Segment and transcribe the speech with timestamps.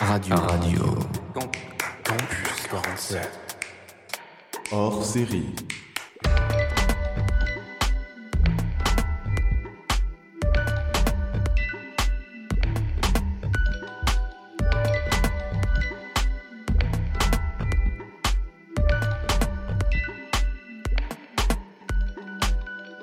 [0.00, 0.36] Radio.
[0.36, 0.98] Radio.
[2.04, 3.30] Campus 47.
[4.70, 5.54] Hors série.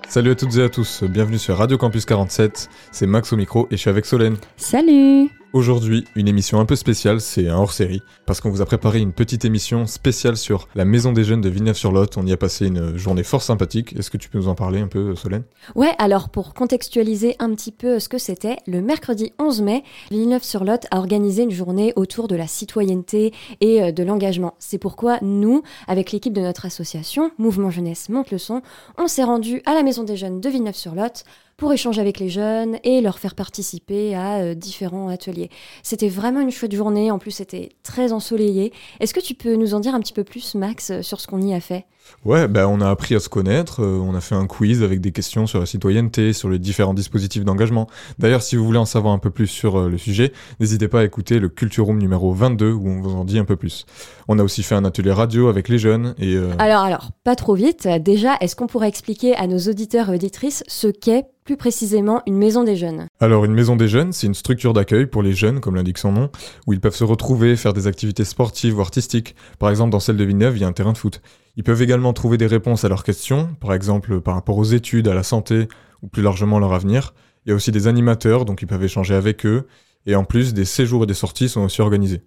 [0.08, 3.68] Salut à toutes et à tous, bienvenue sur Radio Campus 47, c'est Max au micro
[3.72, 4.38] et je suis avec Solène.
[4.58, 9.02] Salut Aujourd'hui, une émission un peu spéciale, c'est un hors-série, parce qu'on vous a préparé
[9.02, 12.18] une petite émission spéciale sur la Maison des Jeunes de Villeneuve-sur-Lot.
[12.18, 13.96] On y a passé une journée fort sympathique.
[13.96, 15.44] Est-ce que tu peux nous en parler un peu, Solène?
[15.76, 20.88] Ouais, alors pour contextualiser un petit peu ce que c'était, le mercredi 11 mai, Villeneuve-sur-Lot
[20.90, 24.56] a organisé une journée autour de la citoyenneté et euh, de l'engagement.
[24.58, 28.64] C'est pourquoi nous, avec l'équipe de notre association, Mouvement Jeunesse Monte le Son,
[28.98, 31.26] on s'est rendu à la Maison des Jeunes de Villeneuve-sur-Lot
[31.58, 35.50] pour échanger avec les jeunes et leur faire participer à euh, différents ateliers.
[35.84, 38.74] C'était vraiment une chouette journée, en plus c'était très ensoleillé.
[39.00, 41.28] Est-ce que tu peux nous en dire un petit peu plus, Max, euh, sur ce
[41.28, 41.86] qu'on y a fait?
[42.26, 45.02] Ouais, bah on a appris à se connaître, euh, on a fait un quiz avec
[45.02, 47.88] des questions sur la citoyenneté, sur les différents dispositifs d'engagement.
[48.18, 51.02] D'ailleurs, si vous voulez en savoir un peu plus sur euh, le sujet, n'hésitez pas
[51.02, 53.86] à écouter le Culture Room numéro 22 où on vous en dit un peu plus.
[54.30, 56.36] On a aussi fait un atelier radio avec les jeunes et...
[56.36, 57.88] euh, Alors, alors, pas trop vite.
[58.02, 62.38] Déjà, est-ce qu'on pourrait expliquer à nos auditeurs et auditrices ce qu'est plus précisément une
[62.38, 63.08] maison des jeunes?
[63.20, 66.14] Alors, une maison des jeunes, c'est une structure d'accueil pour les jeunes, comme l'indique son
[66.14, 66.30] nom,
[66.68, 69.36] où ils peuvent se retrouver, faire des activités sportives ou artistiques.
[69.60, 71.22] Par exemple, dans celle de Villeneuve, il y a un terrain de foot.
[71.56, 75.08] Ils peuvent également trouver des réponses à leurs questions, par exemple par rapport aux études,
[75.08, 75.68] à la santé,
[76.02, 77.14] ou plus largement leur avenir.
[77.46, 79.68] Il y a aussi des animateurs, donc ils peuvent échanger avec eux.
[80.06, 82.22] Et en plus, des séjours et des sorties sont aussi organisés.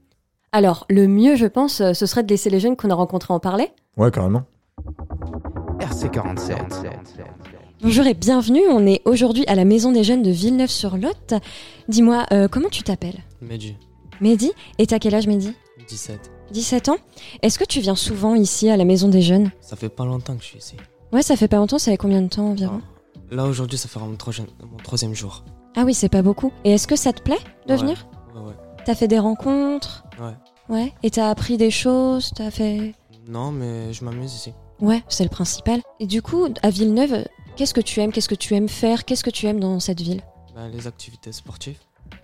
[0.53, 3.35] Alors, le mieux, je pense, euh, ce serait de laisser les jeunes qu'on a rencontrés
[3.35, 3.69] en parler.
[3.97, 4.45] Ouais, carrément.
[5.81, 6.57] RC47.
[7.83, 11.35] Bonjour et bienvenue, on est aujourd'hui à la Maison des Jeunes de Villeneuve-sur-Lot.
[11.89, 13.23] Dis-moi, euh, comment tu t'appelles?
[13.43, 13.77] Mehdi,
[14.21, 14.53] Mehdi?
[14.79, 15.53] Et t'as quel âge Mehdi?
[15.87, 16.36] 17.
[16.53, 16.97] 17 ans
[17.43, 19.51] Est-ce que tu viens souvent ici à la Maison des Jeunes?
[19.61, 20.77] Ça fait pas longtemps que je suis ici.
[21.13, 22.81] Ouais, ça fait pas longtemps, ça fait combien de temps environ?
[23.31, 25.45] Là aujourd'hui, ça fera mon, troisième- mon troisième jour.
[25.77, 26.53] Ah oui, c'est pas beaucoup.
[26.65, 27.79] Et est-ce que ça te plaît de Ouais.
[27.79, 28.07] venir?
[28.35, 28.55] Ouais, ouais.
[28.85, 30.05] T'as fait des rencontres?
[30.21, 30.35] Ouais.
[30.69, 30.93] Ouais.
[31.03, 32.31] Et t'as appris des choses?
[32.35, 32.95] T'as fait?
[33.29, 34.53] Non, mais je m'amuse ici.
[34.81, 35.81] Ouais, c'est le principal.
[36.01, 37.25] Et du coup, à Villeneuve,
[37.57, 38.13] qu'est-ce que tu aimes?
[38.13, 39.05] Qu'est-ce que tu aimes faire?
[39.05, 40.23] Qu'est-ce que tu aimes dans cette ville?
[40.55, 41.79] Ben, les activités sportives,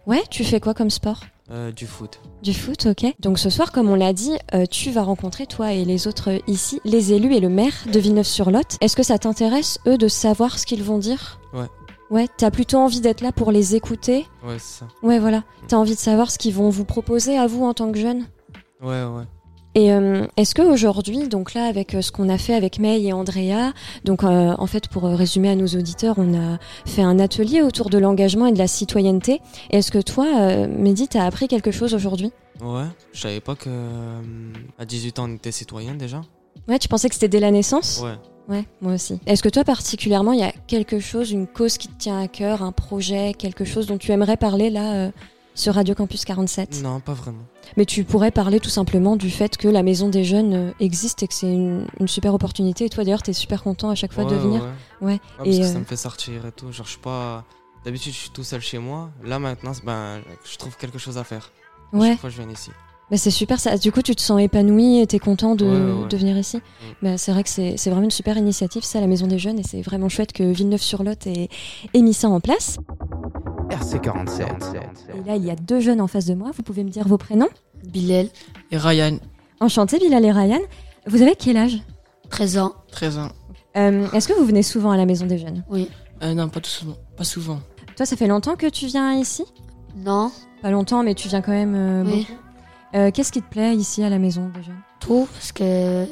[0.07, 1.21] Ouais, tu fais quoi comme sport
[1.51, 2.21] euh, du foot.
[2.43, 3.15] Du foot, ok.
[3.21, 6.31] Donc ce soir, comme on l'a dit, euh, tu vas rencontrer, toi et les autres
[6.31, 8.79] euh, ici, les élus et le maire de Villeneuve-sur-Lot.
[8.81, 11.41] Est-ce que ça t'intéresse, eux, de savoir ce qu'ils vont dire?
[11.53, 11.67] Ouais.
[12.11, 14.27] Ouais, t'as plutôt envie d'être là pour les écouter?
[14.45, 14.89] Ouais, c'est ça.
[15.03, 15.45] Ouais, voilà.
[15.69, 18.27] T'as envie de savoir ce qu'ils vont vous proposer à vous en tant que jeune?
[18.81, 19.25] Ouais, ouais.
[19.75, 23.03] Et euh, est-ce que aujourd'hui, donc là, avec euh, ce qu'on a fait avec May
[23.03, 23.73] et Andrea,
[24.05, 27.89] donc euh, en fait, pour résumer à nos auditeurs, on a fait un atelier autour
[27.89, 29.41] de l'engagement et de la citoyenneté.
[29.71, 32.33] Et Est-ce que toi, euh, Mehdi, t'as appris quelque chose aujourd'hui?
[32.61, 33.71] Ouais, je savais pas que
[34.79, 36.21] à 18 ans on était citoyen déjà.
[36.69, 38.03] Ouais, tu pensais que c'était dès la naissance?
[38.05, 38.15] Ouais.
[38.49, 39.21] Ouais, moi aussi.
[39.27, 42.29] Est-ce que toi particulièrement, il y a quelque chose, une cause qui te tient à
[42.29, 45.11] cœur, un projet, quelque chose dont tu aimerais parler là euh,
[45.55, 47.43] sur Radio Campus 47 Non, pas vraiment.
[47.77, 51.23] Mais tu pourrais parler tout simplement du fait que la Maison des Jeunes euh, existe
[51.23, 52.87] et que c'est une, une super opportunité.
[52.87, 54.63] Et toi d'ailleurs, t'es super content à chaque fois de venir.
[54.63, 54.69] Ouais,
[55.01, 55.13] Ouais.
[55.13, 56.71] Ouais, parce Et, que euh, ça me fait sortir et tout.
[56.73, 57.45] Genre, je suis pas.
[57.85, 59.11] D'habitude, je suis tout seul chez moi.
[59.25, 60.21] Là, maintenant, ben,
[60.51, 61.51] je trouve quelque chose à faire.
[61.93, 62.71] À Ouais, Chaque fois, je viens ici.
[63.11, 63.59] bah, c'est super.
[63.61, 63.77] Ça.
[63.77, 66.09] Du coup, tu te sens épanoui et t'es content de, Ouais, ouais, ouais.
[66.09, 66.61] de venir ici.
[67.03, 69.59] Bah, c'est vrai que c'est c'est vraiment une super initiative, ça, la Maison des Jeunes.
[69.59, 71.49] Et c'est vraiment chouette que Villeneuve-sur-Lot ait,
[71.93, 72.79] ait mis ça en place.
[73.73, 74.43] RC47.
[75.15, 76.51] Et là, il y a deux jeunes en face de moi.
[76.55, 77.49] Vous pouvez me dire vos prénoms
[77.85, 78.29] Bilal,
[78.71, 79.19] Et Ryan,
[79.61, 80.61] Enchanté, Bilal et Ryan.
[81.07, 81.79] Vous avez quel âge?
[82.31, 82.73] 13 ans.
[82.93, 83.29] 13 ans.
[83.77, 85.65] Euh, Est-ce que vous venez souvent à la Maison des Jeunes?
[85.69, 85.89] Oui.
[86.23, 86.97] Euh, non, pas tout souvent.
[87.17, 87.61] Pas souvent.
[87.97, 89.45] Toi, ça fait longtemps que tu viens ici?
[89.97, 90.31] Non,
[90.63, 92.21] Pas longtemps, mais tu viens quand même euh, oui.
[92.29, 92.41] beaucoup.
[92.95, 94.81] Euh, Qu'est-ce qui te plaît ici à la Maison des Jeunes?
[95.01, 96.05] Tout, parce que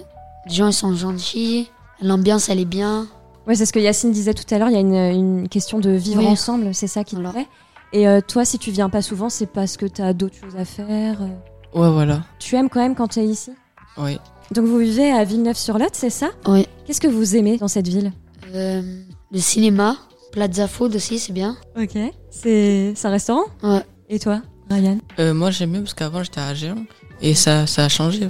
[0.46, 1.70] les gens ils sont gentils,
[2.02, 3.06] l'ambiance elle est bien.
[3.46, 4.68] Ouais, c'est ce que Yacine disait tout à l'heure.
[4.68, 6.26] Il y a une, une question de vivre Oui.
[6.28, 7.32] ensemble, c'est ça qui te Voilà.
[7.32, 7.46] plaît.
[7.92, 10.56] Et euh, toi, si tu viens pas souvent, c'est parce que tu as d'autres choses
[10.56, 11.22] à faire.
[11.22, 11.26] euh.
[11.78, 12.22] Ouais, voilà.
[12.38, 13.50] Tu aimes quand même quand tu es ici?
[13.98, 14.18] Oui.
[14.52, 16.30] Donc vous vivez à Villeneuve-sur-Lot, c'est ça?
[16.46, 16.66] Oui.
[16.86, 18.12] Qu'est-ce que vous aimez dans cette ville?
[18.54, 18.82] Euh,
[19.32, 19.96] le cinéma,
[20.32, 21.56] Plaza Food aussi, c'est bien.
[21.76, 21.96] Ok.
[22.30, 23.44] C'est un restaurant?
[23.62, 23.82] Ouais.
[24.08, 24.98] Et toi, Ryan?
[25.20, 26.84] Euh, moi j'aime bien parce qu'avant j'étais à Géant
[27.22, 28.28] et ça, ça a changé.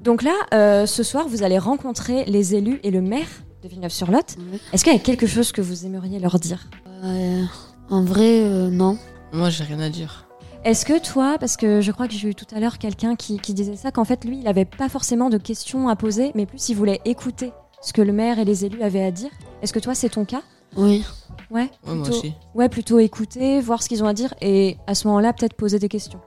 [0.00, 3.28] Donc là, euh, ce soir, vous allez rencontrer les élus et le maire
[3.66, 4.36] de Villeneuve-sur-Lot.
[4.72, 6.68] Est-ce qu'il y a quelque chose que vous aimeriez leur dire?
[7.04, 7.42] Euh,
[7.90, 8.96] en vrai, euh, non.
[9.32, 10.26] Moi j'ai rien à dire.
[10.64, 13.38] Est-ce que toi, parce que je crois que j'ai eu tout à l'heure quelqu'un qui,
[13.38, 16.44] qui disait ça, qu'en fait, lui, il n'avait pas forcément de questions à poser, mais
[16.46, 17.52] plus il voulait écouter
[17.82, 19.30] ce que le maire et les élus avaient à dire?
[19.62, 20.42] Est-ce que toi, c'est ton cas?
[20.76, 21.04] Oui.
[21.50, 22.32] Ouais, Ouais, moi plutôt- aussi.
[22.54, 25.78] Ouais, plutôt écouter, voir ce qu'ils ont à dire, et à ce moment-là, peut-être poser
[25.78, 26.20] des questions.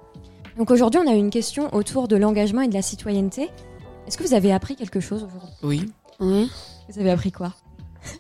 [0.58, 3.50] Donc aujourd'hui, on a une question autour de l'engagement et de la citoyenneté.
[4.08, 5.50] Est-ce que vous avez appris quelque chose aujourd'hui?
[5.64, 5.92] Oui.
[6.19, 6.50] Oui.
[6.89, 7.54] Vous avez appris quoi?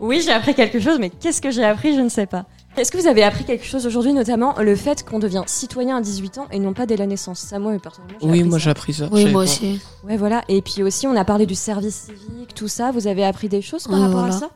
[0.00, 2.46] Oui, j'ai appris quelque chose, mais qu'est-ce que j'ai appris Je ne sais pas.
[2.76, 6.00] Est-ce que vous avez appris quelque chose aujourd'hui, notamment le fait qu'on devient citoyen à
[6.00, 7.40] 18 ans et non pas dès la naissance?
[7.40, 8.64] Ça, moi, personnellement, j'ai Oui, appris moi ça.
[8.64, 9.08] j'ai appris ça.
[9.10, 9.50] Oui, moi pas.
[9.50, 9.80] aussi.
[10.04, 10.44] Ouais, voilà.
[10.48, 12.92] Et puis aussi, on a parlé du service civique, tout ça.
[12.92, 14.50] Vous avez appris des choses par Ouais, rapport à ça?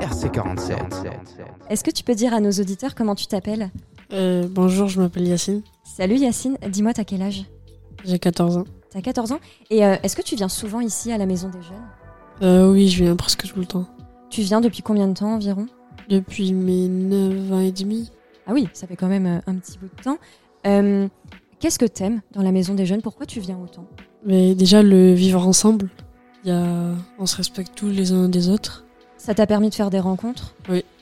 [0.00, 0.76] RC47.
[1.68, 3.70] Est-ce que tu peux dire à nos auditeurs comment tu t'appelles?
[4.12, 5.60] Euh, bonjour, je m'appelle Yacine.
[5.84, 7.44] Salut Yacine, dis-moi, t'as quel âge?
[8.04, 8.64] J'ai 14 ans.
[8.90, 9.40] T'as 14 ans
[9.70, 11.86] Et euh, est-ce que tu viens souvent ici à la Maison des Jeunes?
[12.42, 13.86] Euh, oui, je viens presque tout le temps.
[14.30, 15.66] Tu viens depuis combien de temps environ?
[16.08, 18.10] Depuis mes 9 ans et demi.
[18.46, 20.18] Ah oui, ça fait quand même euh, un petit bout de temps.
[20.66, 21.06] Euh,
[21.60, 23.02] Qu'est-ce que t'aimes dans la Maison des Jeunes?
[23.02, 23.86] Pourquoi tu viens autant?
[24.24, 25.90] Mais déjà, le vivre ensemble,
[26.44, 26.94] y a...
[27.18, 28.86] on se respecte tous les uns des autres.
[29.18, 30.54] Ça t'a permis de faire des rencontres?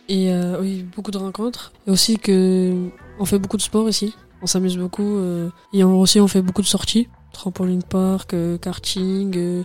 [0.08, 1.72] Et euh, oui, beaucoup de rencontres.
[1.86, 2.88] Et aussi que
[3.20, 4.14] on fait beaucoup de sport ici.
[4.42, 5.16] On s'amuse beaucoup.
[5.18, 7.08] euh, et on, aussi, on fait beaucoup de sorties.
[7.38, 9.36] Trampoline park, euh, karting.
[9.36, 9.62] euh,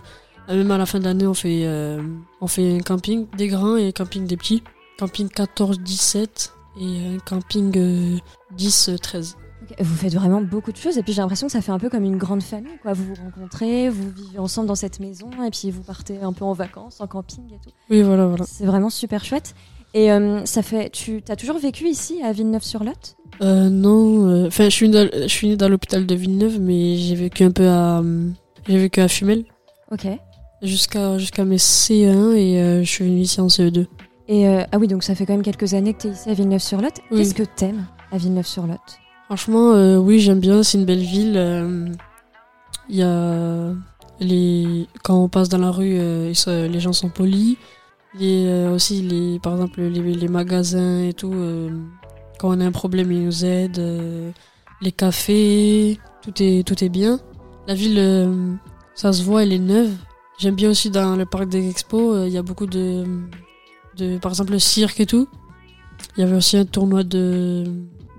[0.48, 2.00] même à la fin de l'année, on fait euh,
[2.40, 4.62] on fait un camping des grands et un camping des petits.
[4.96, 8.18] Camping 14-17 et un camping euh,
[8.56, 9.34] 10-13.
[9.62, 11.80] Ok, Vous faites vraiment beaucoup de choses et puis j'ai l'impression que ça fait un
[11.80, 12.78] peu comme une grande famille.
[12.80, 12.92] Quoi.
[12.92, 16.44] Vous vous rencontrez, vous vivez ensemble dans cette maison et puis vous partez un peu
[16.44, 17.70] en vacances, en camping et tout.
[17.90, 18.44] Oui, voilà, voilà.
[18.46, 19.56] C'est vraiment super chouette.
[19.94, 23.16] Et euh, ça fait, tu as toujours vécu ici à Villeneuve-sur-Lot?
[23.42, 26.58] Euh, non, euh, enfin, je suis né dans- je suis né dans l'hôpital de Villeneuve,
[26.60, 28.02] mais j'ai vécu un peu à,
[28.68, 29.44] j'ai vécu à Fumel
[29.92, 30.06] Ok.
[30.62, 33.86] jusqu'à jusqu'à mes C1 et euh, je suis venu ici en CE2.
[34.26, 36.34] Et ah oui, donc ça fait quand même quelques années que tu es ici à
[36.34, 36.94] Villeneuve-sur-Lot.
[37.10, 37.18] Oui.
[37.18, 38.80] Qu'est-ce que t'aimes à Villeneuve-sur-Lot?
[39.26, 40.62] Franchement, oui, j'aime bien.
[40.62, 41.94] C'est une belle ville.
[42.88, 43.72] Il y a
[44.20, 47.56] les quand on passe dans la rue, les gens sont polis.
[48.18, 51.32] Les, euh, aussi les, par exemple, les, les magasins et tout.
[51.34, 51.70] euh,
[52.38, 53.78] quand on a un problème, ils nous aident.
[53.78, 54.30] euh,
[54.80, 57.18] les cafés, tout est tout est bien.
[57.66, 58.54] La ville, euh,
[58.94, 59.92] ça se voit, elle est neuve.
[60.38, 62.26] J'aime bien aussi dans le parc des expos.
[62.26, 63.04] Il y a beaucoup de,
[63.96, 65.28] de, par exemple, le cirque et tout.
[66.16, 67.64] Il y avait aussi un tournoi de,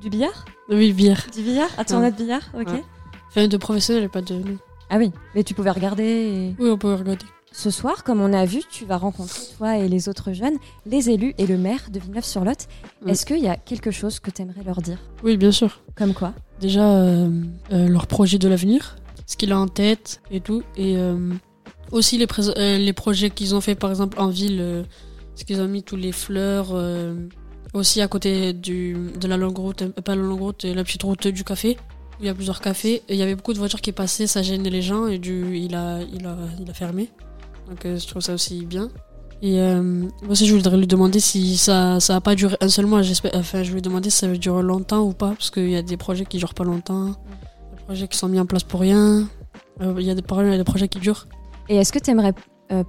[0.02, 0.46] Du billard?
[0.70, 1.26] Oui, bière.
[1.36, 1.70] Du billard?
[1.78, 2.42] Un tournoi de billard?
[2.58, 2.68] Ok.
[2.68, 2.84] Ouais.
[3.28, 4.42] Enfin, de professionnel, pas de.
[4.90, 6.04] Ah oui, mais tu pouvais regarder.
[6.04, 7.26] et- Oui, on peut regarder.
[7.58, 11.10] Ce soir, comme on a vu, tu vas rencontrer, toi et les autres jeunes, les
[11.10, 12.68] élus et le maire de Villeneuve-sur-Lot.
[13.02, 13.12] Oui.
[13.12, 14.98] Est-ce qu'il y a quelque chose que tu aimerais leur dire?
[15.24, 15.80] Oui, bien sûr.
[15.96, 16.34] Comme quoi?
[16.60, 17.30] Déjà, euh,
[17.72, 20.64] euh, leur projet de l'avenir, ce qu'il a en tête et tout.
[20.76, 21.34] Et euh,
[21.94, 22.28] aussi les,
[22.94, 24.86] projets qu'ils ont fait, par exemple, en ville,
[25.36, 26.76] ce qu'ils ont mis tous les fleurs.
[27.74, 31.30] aussi à côté du, de la longue route, pas la longue route, la petite route
[31.30, 31.78] du café.
[32.20, 33.02] où Il y a plusieurs cafés.
[33.08, 35.58] Et il y avait beaucoup de voitures qui passaient, ça gênait les gens et du,
[35.58, 37.10] il, a, il, a, il a fermé.
[37.68, 38.90] Donc euh, je trouve ça aussi bien.
[39.42, 42.70] Et euh, moi aussi, je voudrais lui demander si ça ça a pas duré un
[42.70, 43.02] seul mois.
[43.02, 43.32] J'espère.
[43.36, 45.82] Enfin, je lui demander si ça va durer longtemps ou pas, parce qu'il y a
[45.82, 49.28] des projets qui durent pas longtemps, des projets qui sont mis en place pour rien.
[49.82, 51.28] Euh, Il y a des, projets qui durent.
[51.70, 52.34] Et est-ce que tu aimerais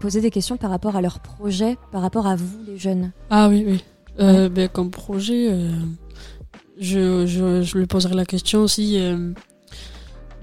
[0.00, 3.12] poser des questions par rapport à leur projet, par rapport à vous, les jeunes?
[3.28, 3.84] Ah oui, oui.
[4.18, 5.70] Euh, ben, comme projet, euh,
[6.78, 9.32] je, je, je lui poserai la question aussi euh,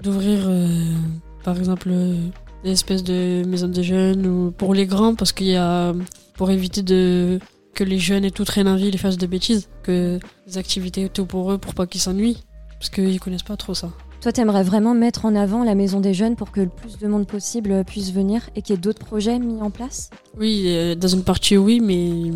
[0.02, 0.94] d'ouvrir, euh,
[1.42, 2.16] par exemple, euh,
[2.64, 5.92] des espèces de maisons des jeunes ou pour les grands, parce qu'il y a
[6.34, 7.38] pour éviter de
[7.74, 11.08] que les jeunes et tout traînent en ville et fassent des bêtises, que des activités
[11.08, 12.42] tout pour eux, pour pas qu'ils s'ennuient,
[12.78, 13.90] parce qu'ils connaissent pas trop ça.
[14.20, 17.06] Toi, t'aimerais vraiment mettre en avant la maison des jeunes pour que le plus de
[17.06, 20.10] monde possible puisse venir et qu'il y ait d'autres projets mis en place?
[20.38, 22.30] Oui, euh, dans une partie oui, mais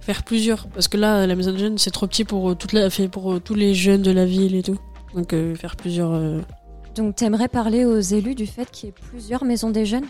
[0.00, 2.72] faire plusieurs, parce que là, la maison des jeunes, c'est trop petit pour euh, toute
[2.72, 4.78] la, fait pour euh, tous les jeunes de la ville et tout.
[5.14, 6.12] Donc euh, faire plusieurs.
[6.12, 6.40] euh,
[6.94, 10.04] Donc, t'aimerais parler aux élus du fait qu'il y ait plusieurs maisons des jeunes?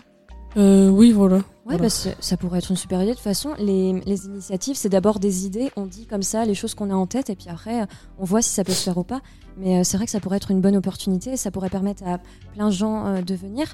[0.57, 1.37] Euh, oui, voilà.
[1.37, 1.41] Ouais,
[1.77, 1.83] Voilà.
[1.83, 3.11] bah, ça pourrait être une super idée.
[3.11, 5.71] De toute façon, les, les initiatives, c'est d'abord des idées.
[5.75, 7.85] On dit comme ça les choses qu'on a en tête, et puis après, euh,
[8.19, 9.21] on voit si ça peut se faire ou pas.
[9.57, 12.03] Mais euh, c'est vrai que ça pourrait être une bonne opportunité, et ça pourrait permettre
[12.07, 12.19] à
[12.53, 13.73] plein de gens euh, de venir.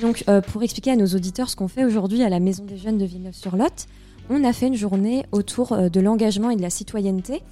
[0.00, 2.96] Donc, pour expliquer à nos auditeurs ce qu'on fait aujourd'hui à la Maison des Jeunes
[2.96, 3.86] de Villeneuve-sur-Lot,
[4.30, 7.42] on a fait une journée autour de l'engagement et de la citoyenneté.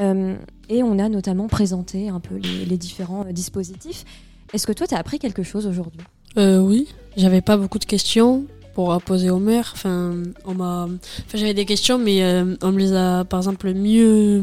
[0.00, 0.36] Euh,
[0.68, 4.04] et on a notamment présenté un peu les, les différents euh, dispositifs.
[4.52, 6.00] Est-ce que toi, tu as appris quelque chose aujourd'hui?
[6.36, 9.72] Euh, oui, j'avais pas beaucoup de questions pour poser au maire.
[9.74, 10.14] Enfin,
[10.44, 10.84] on m'a.
[10.84, 14.42] Enfin, j'avais des questions, mais euh, on me les a, par exemple, mieux,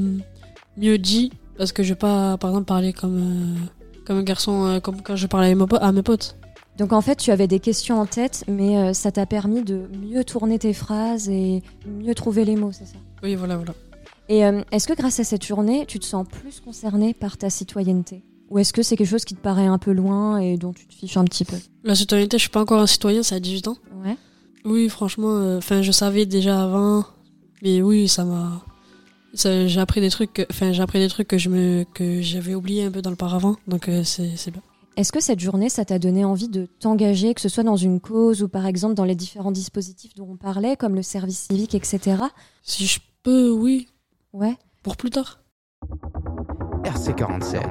[0.78, 3.66] mieux dit parce que je vais pas, par exemple, parler comme, euh,
[4.06, 6.38] comme un garçon, euh, comme quand je parlais à mes potes.
[6.78, 10.26] Donc en fait, tu avais des questions en tête, mais ça t'a permis de mieux
[10.26, 12.98] tourner tes phrases et mieux trouver les mots, c'est ça?
[13.24, 13.74] Oui, voilà, voilà.
[14.28, 17.50] Et euh, est-ce que grâce à cette journée, tu te sens plus concerné par ta
[17.50, 18.24] citoyenneté?
[18.50, 20.86] Ou est-ce que c'est quelque chose qui te paraît un peu loin et dont tu
[20.88, 23.40] te fiches un petit peu La citoyenneté, je suis pas encore un citoyen, c'est à
[23.40, 23.78] 18 ans.
[24.04, 24.18] Ouais.
[24.66, 27.06] Oui, franchement, euh, enfin, je savais déjà avant,
[27.64, 28.64] mais oui, ça m'a.
[29.34, 32.56] J'ai appris des trucs, que- enfin j'ai appris des trucs que je me que j'avais
[32.56, 34.62] oublié un peu dans le paravent, donc euh, c'est c'est bien.
[34.96, 38.00] Est-ce que cette journée, ça t'a donné envie de t'engager, que ce soit dans une
[38.00, 41.76] cause ou par exemple dans les différents dispositifs dont on parlait, comme le service civique,
[41.76, 42.16] etc.
[42.64, 43.90] Si je peux, oui,
[44.32, 44.56] Ouais.
[44.84, 45.42] pour plus tard.
[46.86, 47.62] RC47.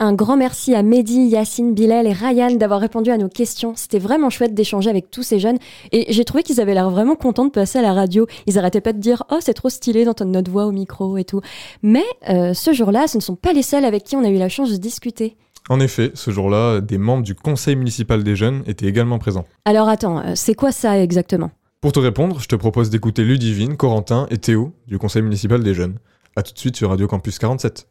[0.00, 3.74] Un grand merci à Mehdi, Yacine, Bilal et Ryan d'avoir répondu à nos questions.
[3.76, 5.58] C'était vraiment chouette d'échanger avec tous ces jeunes
[5.92, 8.26] et j'ai trouvé qu'ils avaient l'air vraiment contents de passer à la radio.
[8.46, 11.24] Ils arrêtaient pas de dire Oh, c'est trop stylé d'entendre notre voix au micro et
[11.24, 11.40] tout.
[11.82, 14.38] Mais euh, ce jour-là, ce ne sont pas les seuls avec qui on a eu
[14.38, 15.36] la chance de discuter.
[15.68, 19.44] En effet, ce jour-là, des membres du conseil municipal des jeunes étaient également présents.
[19.64, 21.52] Alors attends, euh, c'est quoi ça exactement?
[21.80, 25.74] Pour te répondre, je te propose d'écouter Ludivine, Corentin et Théo du conseil municipal des
[25.74, 25.98] jeunes.
[26.36, 27.86] A tout de suite sur Radio Campus 47.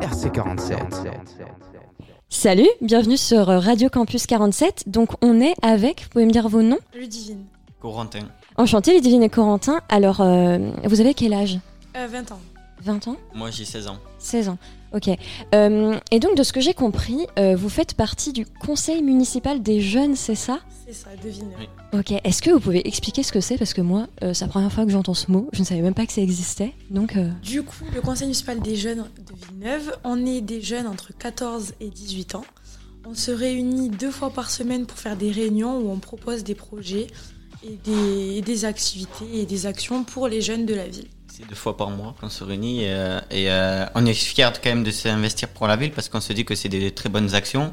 [0.00, 0.78] RC47.
[2.30, 4.84] Salut, bienvenue sur Radio Campus 47.
[4.86, 7.44] Donc on est avec, vous pouvez me dire vos noms Ludivine,
[7.80, 8.20] Corentin.
[8.56, 9.80] Enchanté, Ludivine et Corentin.
[9.90, 11.58] Alors, euh, vous avez quel âge?
[11.96, 12.40] Euh, 20 ans.
[12.84, 13.16] 20 ans?
[13.34, 13.98] Moi j'ai 16 ans.
[14.18, 14.58] 16 ans.
[14.94, 15.08] Ok.
[15.54, 19.62] Euh, et donc, de ce que j'ai compris, euh, vous faites partie du conseil municipal
[19.62, 20.60] des jeunes, c'est ça?
[20.86, 21.48] C'est ça, devine.
[21.58, 21.66] Oui.
[21.98, 22.12] Ok.
[22.24, 23.56] Est-ce que vous pouvez expliquer ce que c'est?
[23.56, 25.48] Parce que moi, euh, c'est la première fois que j'entends ce mot.
[25.54, 26.74] Je ne savais même pas que ça existait.
[26.90, 30.86] Donc, euh, Du coup, le conseil municipal des jeunes de Villeneuve, on est des jeunes
[30.86, 32.44] entre 14 et 18 ans.
[33.06, 36.54] On se réunit deux fois par semaine pour faire des réunions où on propose des
[36.54, 37.06] projets
[37.64, 41.08] et des, et des activités et des actions pour les jeunes de la ville.
[41.34, 44.68] C'est deux fois par mois qu'on se réunit euh, et euh, on est fiers quand
[44.68, 47.34] même de s'investir pour la ville parce qu'on se dit que c'est des très bonnes
[47.34, 47.72] actions.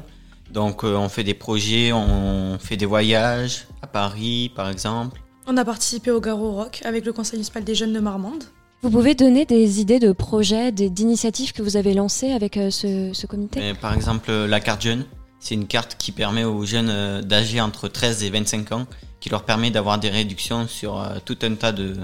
[0.50, 5.20] Donc euh, on fait des projets, on fait des voyages à Paris par exemple.
[5.46, 8.44] On a participé au Garo Rock avec le conseil municipal des jeunes de Marmande.
[8.82, 12.70] vous pouvez donner des idées de projets, des- d'initiatives que vous avez lancées avec euh,
[12.70, 13.60] ce, ce comité?
[13.60, 15.04] Mais par exemple euh, la carte jeune,
[15.38, 18.86] c'est une carte qui permet aux jeunes euh, d'âge entre 13 et 25 ans,
[19.20, 21.96] qui leur permet d'avoir des réductions sur euh, tout un tas de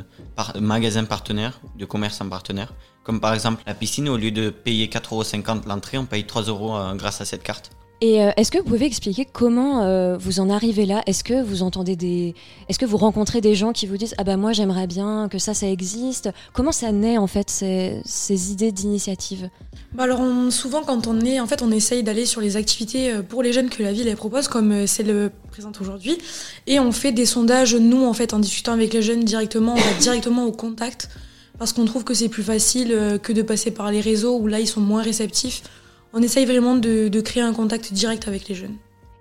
[0.61, 2.73] magasins partenaires, de commerçants partenaires.
[3.03, 6.77] Comme par exemple la piscine, au lieu de payer 4,50€ l'entrée, on paye 3 euros
[6.77, 7.71] euh, grâce à cette carte.
[8.03, 11.03] Et euh, est-ce que vous pouvez expliquer comment euh, vous en arrivez là?
[11.07, 12.35] Est-ce que vous entendez des,
[12.69, 15.39] est-ce que vous rencontrez des gens qui vous disent ah bah moi j'aimerais bien que
[15.39, 16.29] ça ça existe?
[16.53, 19.49] Comment ça naît en fait ces, ces idées d'initiative?
[19.95, 23.13] Bah alors on- souvent quand on est, en fait on essaye d'aller sur les activités
[23.13, 26.19] euh, pour les jeunes que la ville elle propose comme euh, c'est le présente aujourd'hui.
[26.67, 29.77] Et on fait des sondages nous en fait en discutant avec les jeunes directement, on
[29.81, 31.09] va directement au contact
[31.59, 34.61] parce qu'on trouve que c'est plus facile que de passer par les réseaux où là
[34.61, 35.63] ils sont moins réceptifs.
[36.19, 38.77] On essaye vraiment de, de créer un contact direct avec les jeunes.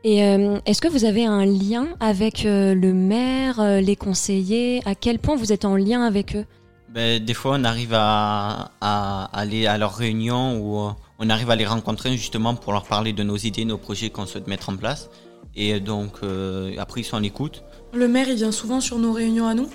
[0.06, 4.82] Et euh, est-ce que vous avez un lien avec euh, le maire, euh, les conseillers?
[4.86, 6.46] À quel point vous êtes en lien avec eux?
[6.94, 11.50] Ben, des fois, on arrive à, à aller à leurs réunions ou euh, on arrive
[11.50, 14.70] à les rencontrer justement pour leur parler de nos idées, nos projets qu'on souhaite mettre
[14.70, 15.10] en place.
[15.54, 17.66] Et donc, euh, après, ils sont en écoute.
[17.94, 19.68] Le maire il vient souvent sur nos réunions à nous.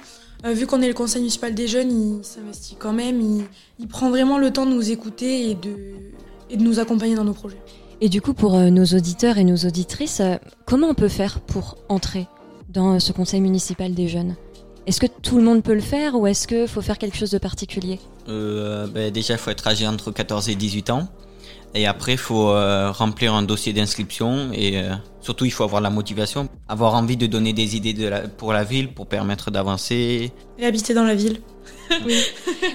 [0.47, 3.45] Euh, vu qu'on est le conseil municipal des jeunes, il s'investit quand même, il,
[3.79, 5.77] il prend vraiment le temps de nous écouter et de,
[6.51, 7.61] et de nous accompagner dans nos projets.
[8.01, 11.41] Et du coup, pour euh, nos auditeurs et nos auditrices, euh, comment on peut faire
[11.41, 12.27] pour entrer
[12.69, 14.37] dans euh, ce conseil municipal des jeunes?
[14.87, 17.31] Est-ce que tout le monde peut le faire ou est-ce qu'il faut faire quelque chose
[17.31, 18.01] de particulier?
[18.29, 21.09] Euh, ben, déjà, il faut être âgé entre 14 et 18 ans.
[21.75, 25.81] Et après, il faut euh, remplir un dossier d'inscription et euh, surtout, il faut avoir
[25.81, 29.51] la motivation, avoir envie de donner des idées de la- pour la ville, pour permettre
[29.51, 30.33] d'avancer.
[30.59, 31.41] Et habiter dans la ville.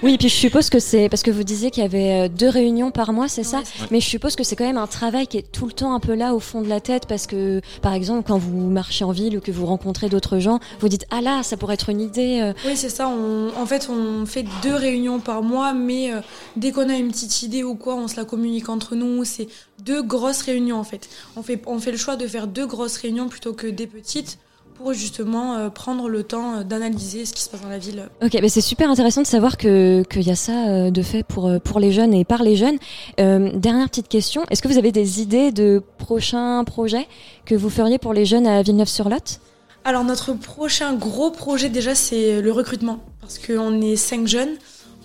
[0.03, 2.27] Oui, et puis je suppose que c'est parce que vous disiez qu'il y avait euh,
[2.27, 3.59] deux réunions par mois, c'est ça?
[3.59, 5.95] Ouais, Mais je suppose que c'est quand même un travail qui est tout le temps
[5.95, 9.05] un peu là au fond de la tête parce que, par exemple, quand vous marchez
[9.05, 11.87] en ville ou que vous rencontrez d'autres gens, vous dites ah là, ça pourrait être
[11.87, 12.41] une idée.
[12.41, 12.51] euh.
[12.65, 13.07] Oui, c'est ça.
[13.07, 16.19] On, en fait, on fait deux réunions par mois, mais euh,
[16.57, 19.23] dès qu'on a une petite idée ou quoi, on se la communique entre nous.
[19.23, 19.47] C'est
[19.83, 21.09] deux grosses réunions en fait.
[21.35, 24.37] On fait, on fait le choix de faire deux grosses réunions plutôt que des petites
[24.75, 28.09] pour justement euh, prendre le temps euh, d'analyser ce qui se passe dans la ville.
[28.21, 31.23] Ok, mais c'est super intéressant de savoir que qu'il y a ça euh, de fait
[31.23, 32.77] pour pour les jeunes et par les jeunes.
[33.19, 37.07] Euh, dernière petite question, est-ce que vous avez des idées de prochains projets
[37.45, 39.39] que vous feriez pour les jeunes à Villeneuve-sur-Lot?
[39.85, 44.55] Alors notre prochain gros projet déjà c'est le recrutement parce qu'on est cinq jeunes,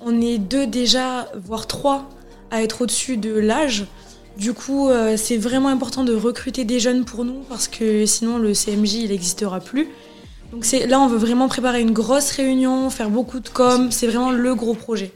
[0.04, 2.08] on est deux déjà voire trois
[2.50, 3.86] à être au-dessus de l'âge.
[4.40, 8.38] Du coup euh, c'est vraiment important de recruter des jeunes pour nous parce que sinon
[8.38, 9.88] le CMJ il n'existera plus.
[10.50, 14.30] Donc là on veut vraiment préparer une grosse réunion, faire beaucoup de com, c'est vraiment
[14.30, 15.12] le gros projet.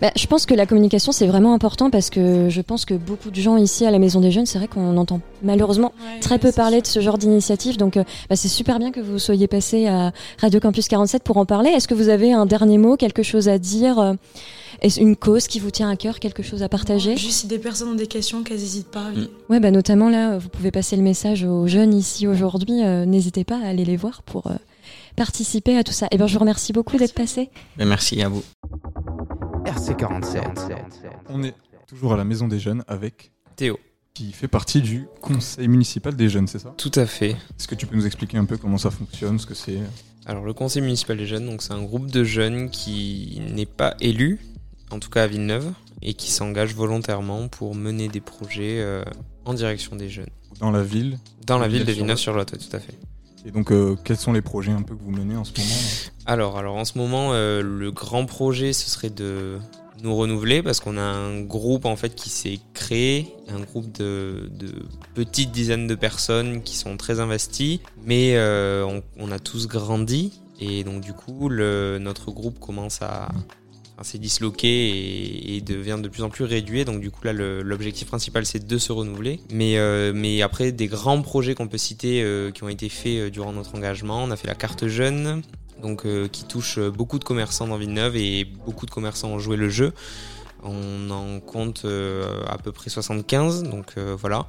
[0.00, 3.30] Bah, je pense que la communication c'est vraiment important parce que je pense que beaucoup
[3.30, 6.52] de gens ici à la Maison des Jeunes, c'est vrai qu'on entend malheureusement très peu
[6.52, 7.76] parler de ce genre d'initiative.
[7.76, 11.36] Donc euh, bah, c'est super bien que vous soyez passé à Radio Campus 47 pour
[11.36, 11.70] en parler.
[11.70, 14.14] Est-ce que vous avez un dernier mot, quelque chose à dire euh,
[14.80, 17.16] est-ce une cause qui vous tient à cœur, quelque chose à partager?
[17.16, 19.06] Juste si des personnes ont des questions qu'elles n'hésitent pas.
[19.16, 19.28] oui.
[19.48, 22.84] Ouais, bah notamment là, vous pouvez passer le message aux jeunes ici aujourd'hui.
[22.84, 24.54] euh, N'hésitez pas à aller les voir pour euh,
[25.16, 26.06] participer à tout ça.
[26.12, 27.50] Et bien, je vous remercie beaucoup d'être passé.
[27.76, 28.42] Mais merci à vous.
[29.68, 30.42] RC47.
[31.28, 31.54] On est
[31.86, 33.78] toujours à la Maison des Jeunes avec Théo.
[34.14, 36.72] qui fait partie du conseil municipal des jeunes, c'est ça?
[36.78, 37.30] Tout à fait.
[37.32, 39.78] Est-ce que tu peux nous expliquer un peu comment ça fonctionne, ce que c'est?
[40.24, 43.94] Alors le conseil municipal des jeunes, donc c'est un groupe de jeunes qui n'est pas
[44.00, 44.40] élu,
[44.90, 45.70] en tout cas à Villeneuve,
[46.00, 49.04] et qui s'engage volontairement pour mener des projets euh,
[49.44, 50.30] en direction des jeunes.
[50.60, 51.18] dans la ville?
[51.46, 52.94] Dans la ville de sur Villeneuve-sur-Lot, tout à fait.
[53.44, 55.74] Et donc, euh, quels sont les projets un peu que vous menez en ce moment
[56.26, 59.58] Alors, alors en ce moment, euh, le grand projet, ce serait de
[60.02, 64.48] nous renouveler parce qu'on a un groupe en fait qui s'est créé, un groupe de,
[64.52, 64.72] de
[65.14, 70.40] petites dizaines de personnes qui sont très investies, mais euh, on, a tous grandi.
[70.60, 73.28] Et donc du coup, notre groupe commence à
[74.04, 76.84] s'est disloqué et, devient de plus en plus réduit.
[76.84, 79.40] Donc du coup là, l'objectif principal c'est de se renouveler.
[79.50, 83.18] Mais, euh, mais après des grands projets qu'on peut citer euh, qui ont été faits
[83.18, 85.42] euh, durant notre engagement, on a fait la carte jeune,
[85.82, 89.68] donc qui touche beaucoup de commerçants dans Villeneuve et beaucoup de commerçants ont joué le
[89.68, 89.92] jeu.
[90.64, 91.86] On en compte
[92.48, 94.48] à peu près 75, donc voilà.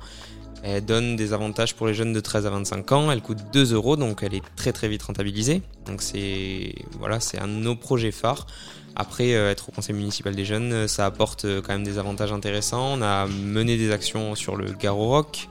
[0.63, 3.11] Elle donne des avantages pour les jeunes de 13 à 25 ans.
[3.11, 5.61] Elle coûte 2 euros, donc elle est très très vite rentabilisée.
[5.85, 8.47] Donc c'est voilà, c'est un de nos projets phares.
[8.99, 11.97] Après, euh, être au conseil municipal des jeunes, euh, ça apporte euh, quand même des
[11.97, 12.95] avantages intéressants.
[12.97, 15.47] On a mené des actions sur le Garo Rock.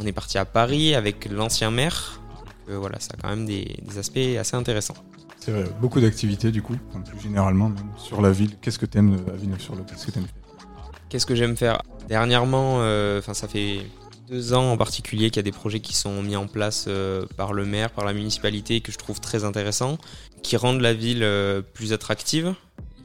[0.00, 2.20] On est parti à Paris avec l'ancien maire.
[2.66, 4.96] Donc, voilà, ça a quand même des, des aspects assez intéressants.
[5.38, 6.74] C'est vrai, beaucoup d'activités du coup,
[7.08, 8.56] plus généralement même, sur la ville.
[8.60, 9.84] Qu'est-ce que t'aimes à Villeneuve-sur-Lot?
[9.88, 10.66] Qu'est-ce que t'aimes faire?
[11.08, 11.82] Qu'est-ce que j'aime faire?
[12.08, 13.82] Dernièrement, euh, enfin ça fait
[14.30, 17.26] deux ans en particulier qu'il y a des projets qui sont mis en place euh,
[17.36, 19.98] par le maire, par la municipalité, que je trouve très intéressants,
[20.42, 22.54] qui rendent la ville euh, plus attractive,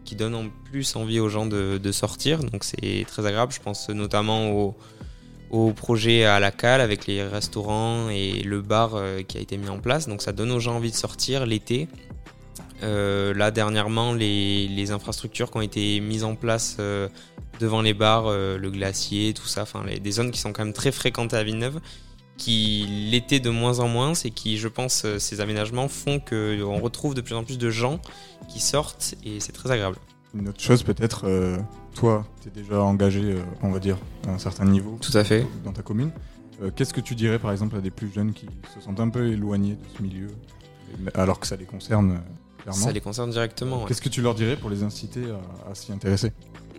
[0.04, 2.44] qui donnent en plus envie aux gens de, de sortir.
[2.44, 3.52] Donc c'est très agréable.
[3.52, 4.78] Je pense notamment au,
[5.50, 9.58] au projet à la cale avec les restaurants et le bar euh, qui a été
[9.58, 10.08] mis en place.
[10.08, 11.88] Donc ça donne aux gens envie de sortir l'été.
[12.84, 17.08] Euh, là dernièrement, les, les infrastructures qui ont été mises en place euh,
[17.60, 20.64] devant les bars, euh, le glacier, tout ça, enfin les- des zones qui sont quand
[20.66, 21.80] même très fréquentées à Villeneuve,
[22.38, 27.14] qui l'été de moins en moins, et qui, je pense, ces aménagements font qu'on retrouve
[27.14, 28.02] de plus en plus de gens
[28.50, 29.96] qui sortent et c'est très agréable.
[30.38, 31.26] Une autre chose peut-être,
[31.94, 34.98] toi, t'es déjà engagé, on va dire, à un certain niveau.
[35.00, 35.48] Tout à fait.
[35.64, 36.12] Dans ta commune.
[36.76, 39.28] Qu'est-ce que tu dirais par exemple à des plus jeunes qui se sentent un peu
[39.32, 40.28] éloignés de ce milieu,
[41.14, 42.20] alors que ça les concerne
[42.66, 43.82] clairement Ça les concerne directement.
[43.82, 43.88] ouais.
[43.88, 45.22] Qu'est-ce que tu leur dirais pour les inciter
[45.66, 46.32] à, à s'y intéresser?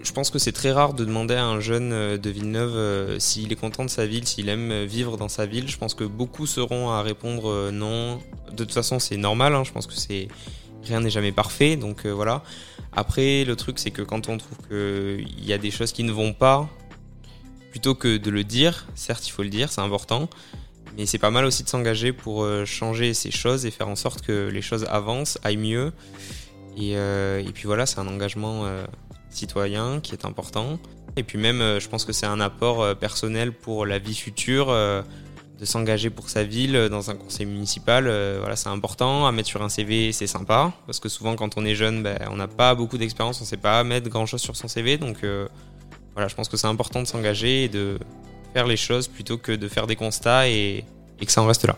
[0.03, 3.19] Je pense que c'est très rare de demander à un jeune euh, de Villeneuve euh,
[3.19, 5.69] s'il est content de sa ville, s'il aime euh, vivre dans sa ville.
[5.69, 8.21] Je pense que beaucoup seront à répondre euh, non.
[8.53, 9.55] De toute façon, c'est normal.
[9.55, 9.65] hein.
[9.65, 10.29] Je pense que c'est
[10.85, 11.77] rien n'est jamais parfait.
[11.77, 12.43] Donc euh, voilà.
[12.93, 16.13] Après, le truc, c'est que quand on trouve qu'il y a des choses qui ne
[16.13, 16.69] vont pas,
[17.71, 20.29] plutôt que de le dire, certes, il faut le dire, c'est important.
[20.97, 23.97] Mais c'est pas mal aussi de s'engager pour euh, changer ces choses et faire en
[23.97, 25.93] sorte que les choses avancent, aillent mieux.
[26.77, 28.87] Et, euh, puis voilà, c'est un engagement euh,
[29.31, 30.79] citoyen qui est important.
[31.17, 35.65] Et puis même, je pense que c'est un apport personnel pour la vie future, de
[35.65, 38.05] s'engager pour sa ville dans un conseil municipal.
[38.39, 39.27] voilà, c'est important.
[39.27, 40.75] À mettre sur un CV, c'est sympa.
[40.85, 43.57] Parce que souvent, quand on est jeune, ben, on n'a pas beaucoup d'expérience, on sait
[43.57, 44.99] pas mettre grand-chose sur son CV.
[44.99, 45.25] Donc
[46.13, 47.99] voilà, je pense que c'est important de s'engager et de
[48.57, 50.83] faire les choses plutôt que de faire des constats et,
[51.21, 51.77] et que ça en reste là.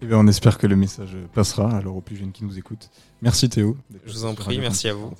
[0.00, 2.90] Eh bien, on espère que le message passera alors aux plus jeunes qui nous écoutent.
[3.22, 3.76] Merci Théo.
[4.04, 5.14] Je vous en prie, merci à vous.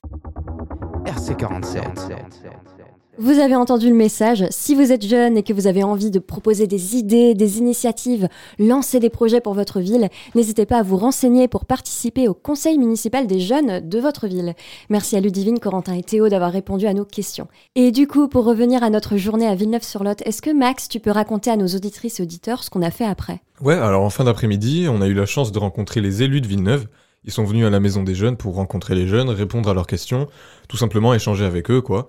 [1.05, 2.76] RC47.
[3.19, 4.45] Vous avez entendu le message.
[4.51, 8.29] Si vous êtes jeune et que vous avez envie de proposer des idées, des initiatives,
[8.59, 12.77] lancer des projets pour votre ville, n'hésitez pas à vous renseigner pour participer au conseil
[12.77, 14.53] municipal des jeunes de votre ville.
[14.91, 17.49] Merci à Ludivine, Corentin et Théo d'avoir répondu à nos questions.
[17.75, 21.11] Et du coup, pour revenir à notre journée à Villeneuve-sur-Lot, est-ce que Max, tu peux
[21.11, 23.41] raconter à nos auditrices et auditeurs ce qu'on a fait après?
[23.63, 26.49] Ouais, alors en fin d'après-midi, on a eu la chance de rencontrer les élus de
[26.49, 26.87] Villeneuve.
[27.25, 29.87] Ils sont venus à la maison des jeunes pour rencontrer les jeunes, répondre à leurs
[29.87, 30.29] questions,
[30.69, 32.09] tout simplement échanger avec eux, quoi.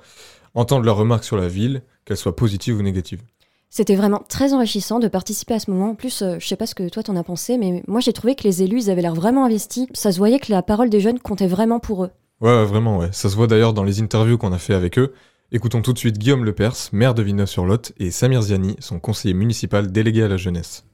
[0.57, 3.21] Entendre leurs remarques sur la ville, qu'elles soient positives ou négatives.
[3.69, 5.91] C'était vraiment très enrichissant de participer à ce moment.
[5.91, 8.11] En plus, euh, je sais pas ce que toi t'en as pensé, mais moi j'ai
[8.11, 9.85] trouvé que les élus, ils avaient l'air vraiment investis.
[9.93, 12.09] Ça se voyait que la parole des jeunes comptait vraiment pour eux.
[12.41, 13.09] Ouais, ouais, vraiment, ouais.
[13.11, 15.13] Ça se voit d'ailleurs dans les interviews qu'on a fait avec eux.
[15.51, 19.91] Écoutons tout de suite Guillaume Lepers, maire de Villeneuve-sur-Lot, et Samir Ziani, son conseiller municipal
[19.91, 20.85] délégué à la jeunesse.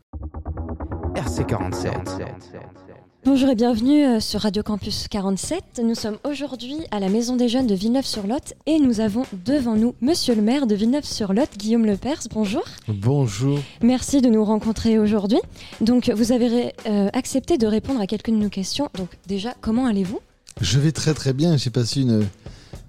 [1.15, 2.82] RC47.
[3.25, 5.81] Bonjour et bienvenue euh, sur Radio Campus 47.
[5.81, 9.95] Nous sommes aujourd'hui à la Maison des Jeunes de Villeneuve-sur-Lot et nous avons devant nous
[10.01, 12.23] Monsieur le maire de Villeneuve-sur-Lot, Guillaume Lepers.
[12.33, 12.63] Bonjour.
[12.89, 13.59] Bonjour.
[13.81, 15.39] Merci de nous rencontrer aujourd'hui.
[15.79, 18.89] Donc, vous avez euh, accepté de répondre à quelques de nos questions.
[18.97, 20.19] Donc, déjà, comment allez-vous?
[20.59, 21.55] Je vais très très bien.
[21.55, 22.27] J'ai passé une,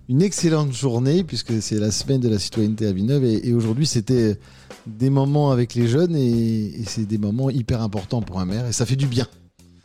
[0.09, 3.87] une excellente journée puisque c'est la semaine de la citoyenneté à Villeneuve et, et aujourd'hui
[3.87, 4.37] c'était
[4.87, 8.66] des moments avec les jeunes et, et c'est des moments hyper importants pour un maire
[8.66, 9.29] et ça fait du bien.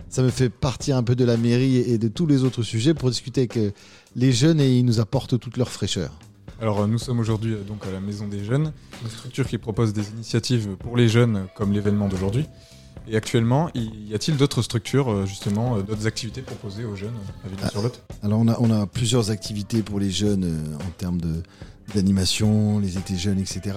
[0.09, 2.93] Ça me fait partir un peu de la mairie et de tous les autres sujets
[2.93, 3.71] pour discuter avec euh,
[4.15, 6.11] les jeunes et ils nous apportent toute leur fraîcheur.
[6.59, 9.57] Alors euh, nous sommes aujourd'hui euh, donc à la Maison des Jeunes, une structure qui
[9.57, 12.45] propose des initiatives pour les jeunes comme l'événement d'aujourd'hui.
[13.07, 18.39] Et actuellement, y a-t-il d'autres structures, justement, d'autres activités proposées aux jeunes à Villeneuve-sur-Lot Alors
[18.39, 21.41] on a, on a plusieurs activités pour les jeunes en termes de
[21.95, 23.75] d'animation, les étés jeunes, etc.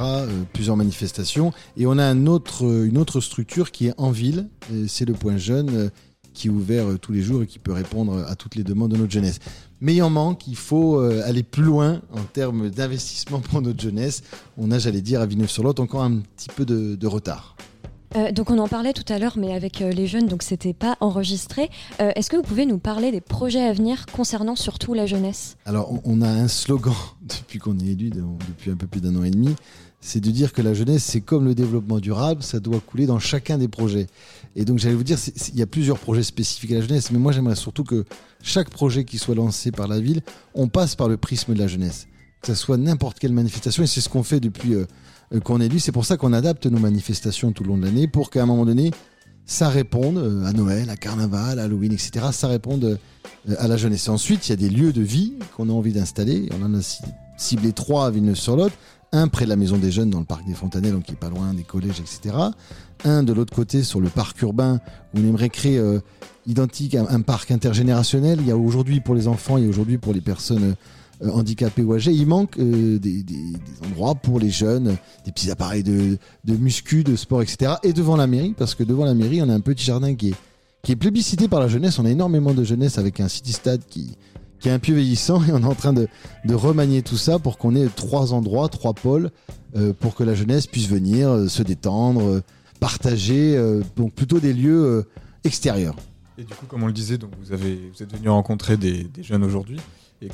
[0.53, 1.51] plusieurs manifestations.
[1.79, 4.51] Et on a un autre, une autre structure qui est en ville.
[4.87, 5.91] C'est le Point Jeune
[6.35, 8.91] qui est ouvert euh, tous les jours et qui peut répondre à toutes les demandes
[8.93, 9.39] de notre jeunesse.
[9.81, 13.81] Mais il en manque, il faut euh, aller plus loin en termes d'investissement pour notre
[13.83, 14.23] jeunesse.
[14.57, 17.57] On a, j'allais dire, à Villeneuve-sur-Lot encore un petit peu de, de retard.
[18.15, 20.75] Euh, donc on en parlait tout à l'heure, mais avec euh, les jeunes, donc c'était
[20.75, 21.71] pas enregistré.
[22.01, 25.57] Euh, Est-ce que vous pouvez nous parler des projets à venir concernant surtout la jeunesse?
[25.65, 26.93] Alors, on- on a un slogan
[27.23, 29.55] depuis qu'on est élu, de- depuis un peu plus d'un an et demi,
[30.05, 33.21] c'est de dire que la jeunesse, c'est comme le développement durable, ça doit couler dans
[33.21, 34.09] chacun des projets.
[34.57, 35.17] Et donc, j'allais vous dire,
[35.53, 38.05] il y a plusieurs projets spécifiques à la jeunesse, mais moi, j'aimerais surtout que
[38.43, 40.21] chaque projet qui soit lancé par la ville,
[40.55, 42.09] on passe par le prisme de la jeunesse.
[42.43, 44.87] Que ce soit n'importe quelle manifestation, et c'est ce qu'on fait depuis euh,
[45.33, 45.79] euh, qu'on est élu.
[45.79, 48.47] C'est pour ça qu'on adapte nos manifestations tout le long de l'année, pour qu'à un
[48.47, 48.91] moment donné,
[49.47, 52.27] ça réponde euh, à Noël, à Carnaval, à Halloween, etc.
[52.33, 52.99] Ça réponde
[53.57, 54.09] à la jeunesse.
[54.09, 56.49] Ensuite, il y a des lieux de vie qu'on a envie d'installer.
[56.61, 57.03] On en a ci-
[57.37, 58.73] ciblé trois à Villeneuve-sur-Lot.
[59.15, 61.17] Un près de la maison des jeunes dans le parc des Fontanelles, donc qui est
[61.17, 62.35] pas loin des collèges, etc.
[63.05, 64.81] Un de l'autre côté sur le parc urbain
[65.13, 66.01] où on aimerait créer euh,
[66.47, 68.39] identique à un parc intergénérationnel.
[68.41, 70.77] Il y a aujourd'hui pour les enfants, a aujourd'hui pour les personnes
[71.23, 72.13] euh, handicapées ou âgées.
[72.13, 73.23] Il manque euh, des,
[73.87, 74.97] endroits pour les jeunes,
[75.27, 77.75] des petits appareils de, de muscu, de sport, etc.
[77.83, 80.31] Et devant la mairie, parce que devant la mairie, on a un petit jardin qui
[80.31, 80.35] est
[80.83, 81.99] qui est plébiscité par la jeunesse.
[81.99, 84.17] On a énormément de jeunesse avec un city stade qui,
[84.63, 86.09] qui est un peu vieillissant et on est en train de,
[86.49, 89.31] remanier tout ça pour qu'on ait trois endroits, trois pôles,
[89.77, 92.43] euh, pour que la jeunesse puisse venir euh, se détendre, euh,
[92.81, 93.57] partager,
[93.97, 95.07] donc plutôt des lieux
[95.45, 95.95] extérieurs.
[96.37, 99.45] Et du coup, comme on le disait, vous, avez, vous êtes venu rencontrer des jeunes
[99.45, 99.79] aujourd'hui.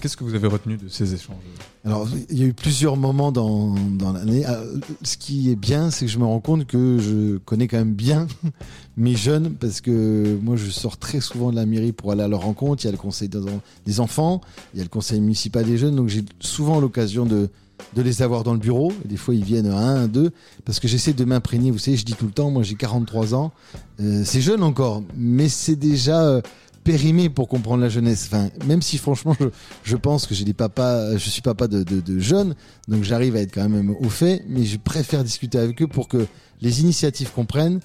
[0.00, 1.36] Qu'est-ce que vous avez retenu de ces échanges
[1.84, 4.44] Alors, il y a eu plusieurs moments dans, dans l'année.
[4.46, 7.78] Euh, Ce qui est bien, c'est que je me rends compte que je connais quand
[7.78, 8.26] même bien
[8.96, 12.28] mes jeunes, parce que moi, je sors très souvent de la mairie pour aller à
[12.28, 12.84] leur rencontre.
[12.84, 14.40] Il y a le conseil des en- des enfants,
[14.74, 17.48] il y a le conseil municipal des jeunes, donc j'ai souvent l'occasion de,
[17.96, 18.92] de les avoir dans le bureau.
[19.04, 20.32] Des fois, ils viennent à un, à deux,
[20.64, 21.70] parce que j'essaie de m'imprégner.
[21.70, 23.52] Vous savez, je dis tout le temps, moi, j'ai 43 ans.
[24.00, 26.40] Euh, c'est jeune encore, mais c'est déjà euh,
[26.88, 28.30] périmé pour comprendre la jeunesse.
[28.32, 29.48] Enfin, même si franchement, je,
[29.84, 32.54] je pense que je suis papa de, jeunes,
[32.88, 36.08] donc j'arrive à être quand même au fait, mais je préfère discuter avec eux pour
[36.08, 36.26] que
[36.62, 37.80] les initiatives qu'on prenne,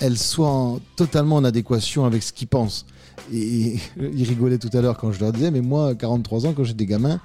[0.00, 2.86] elles soient en- totalement en adéquation avec ce qu'ils pensent.
[3.34, 6.64] Et ils rigolaient tout à l'heure quand je leur disais, mais moi, 43 ans, quand
[6.64, 7.20] j'ai des gamins,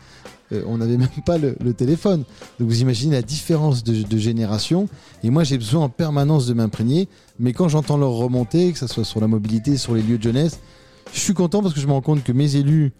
[0.52, 2.26] euh, on n'avait même pas le, téléphone.
[2.60, 4.90] Donc vous imaginez la différence de, génération.
[5.24, 7.08] Et moi, j'ai besoin en permanence de m'imprégner.
[7.40, 10.24] Mais quand j'entends leur remontée, que ce soit sur la mobilité, sur les lieux de
[10.24, 10.60] jeunesse,
[11.14, 12.92] je suis content parce que je me rends compte que mes élus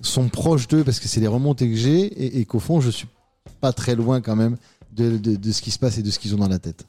[0.00, 2.90] sont proches d'eux parce que c'est les remontées que j'ai et, et qu'au fond, je
[2.90, 3.08] suis
[3.60, 4.56] pas très loin quand même
[4.96, 6.86] de, de- de ce qui se passe et de ce qu'ils ont dans la tête.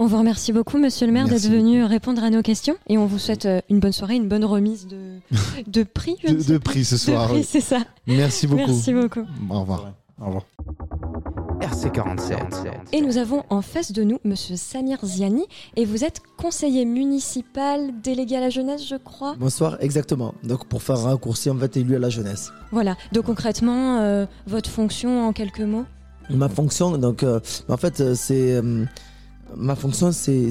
[0.00, 2.76] On vous remercie beaucoup, monsieur le maire, d'être venu répondre à nos questions.
[2.88, 5.18] Et on vous souhaite euh, une bonne soirée, une bonne remise de,
[5.66, 6.14] de prix.
[6.26, 7.46] De- de prix ce De soir, prix, oui.
[7.48, 7.78] c'est ça.
[8.06, 8.66] Merci beaucoup.
[8.68, 9.24] Merci beaucoup.
[9.50, 9.92] Au revoir.
[10.20, 10.44] Au revoir.
[11.60, 12.36] RC47.
[12.92, 15.46] Et nous avons en face de nous monsieur Samir Ziani.
[15.76, 19.34] Et vous êtes conseiller municipal délégué à la jeunesse, je crois.
[19.38, 20.34] Bonsoir, exactement.
[20.44, 22.52] Donc pour faire un raccourci, on va être élu à la jeunesse.
[22.70, 22.96] Voilà.
[23.12, 25.84] Donc concrètement, euh, votre fonction en quelques mots?
[26.30, 28.84] Ma fonction, donc euh, en fait, euh, c'est euh,
[29.56, 30.48] ma fonction, c'est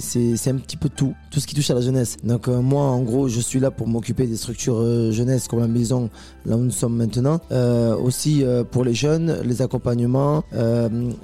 [0.47, 2.17] un petit peu tout, tout ce qui touche à la jeunesse.
[2.23, 5.60] Donc euh, moi, en gros, je suis là pour m'occuper des structures euh, jeunesse comme
[5.60, 6.10] la maison,
[6.45, 7.39] là où nous sommes maintenant.
[7.51, 10.43] Euh, aussi pour les jeunes, les accompagnements,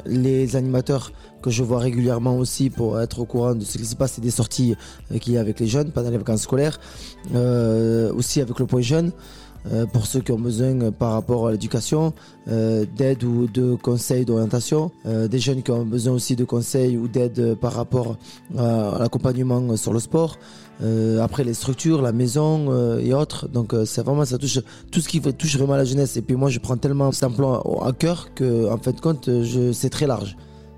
[0.05, 3.95] les animateurs que je vois régulièrement aussi pour être au courant de ce qui se
[3.95, 4.75] passe et des sorties
[5.19, 6.79] qu'il y a avec les jeunes pendant les vacances scolaires.
[7.33, 9.11] Aussi avec le point jeune.
[9.71, 12.13] Euh, pour ceux qui ont besoin euh, par rapport à l'éducation,
[12.49, 17.07] euh, d'aide ou de conseils d'orientation, des jeunes qui ont besoin aussi de conseils ou
[17.07, 18.17] d'aide par rapport
[18.57, 20.37] à, l'accompagnement sur le sport.
[21.21, 23.47] Après les structures, la maison et autres.
[23.47, 24.59] Donc c'est vraiment ça touche
[24.91, 26.17] tout ce qui touche vraiment la jeunesse.
[26.17, 29.29] Et puis moi je prends tellement cet emploi à cœur que en fin de compte
[29.43, 30.35] je c'est très large.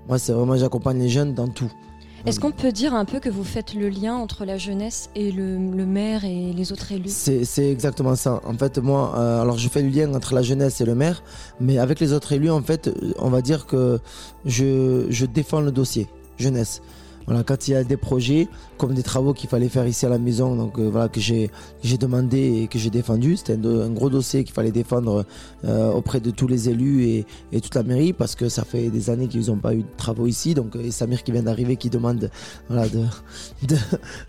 [0.08, 1.72] Moi c'est vraiment j'accompagne les jeunes dans tout.
[2.26, 5.30] Est-ce qu'on peut dire un peu que vous faites le lien entre la jeunesse et
[5.30, 7.12] le, le maire et les autres élus?
[7.12, 8.40] C'est exactement ça.
[8.44, 11.22] En fait, moi, euh, alors je fais le lien entre la jeunesse et le maire,
[11.60, 14.00] mais avec les autres élus, en fait, on va dire que
[14.44, 16.82] je, je défends le dossier jeunesse.
[17.26, 20.08] Voilà, quand il y a des projets, comme des travaux qu'il fallait faire ici à
[20.08, 21.50] la maison, donc euh, voilà que j'ai
[21.82, 23.36] j'ai demandé et que j'ai défendu.
[23.36, 25.24] C'était un, gros dossier qu'il fallait défendre
[25.64, 28.90] euh, auprès de tous les élus et, et toute la mairie parce que ça fait
[28.90, 30.54] des années qu'ils n'ont pas eu de travaux ici.
[30.54, 32.30] Donc euh, et Samir qui vient d'arriver qui demande
[32.68, 33.04] voilà de,
[33.66, 33.76] de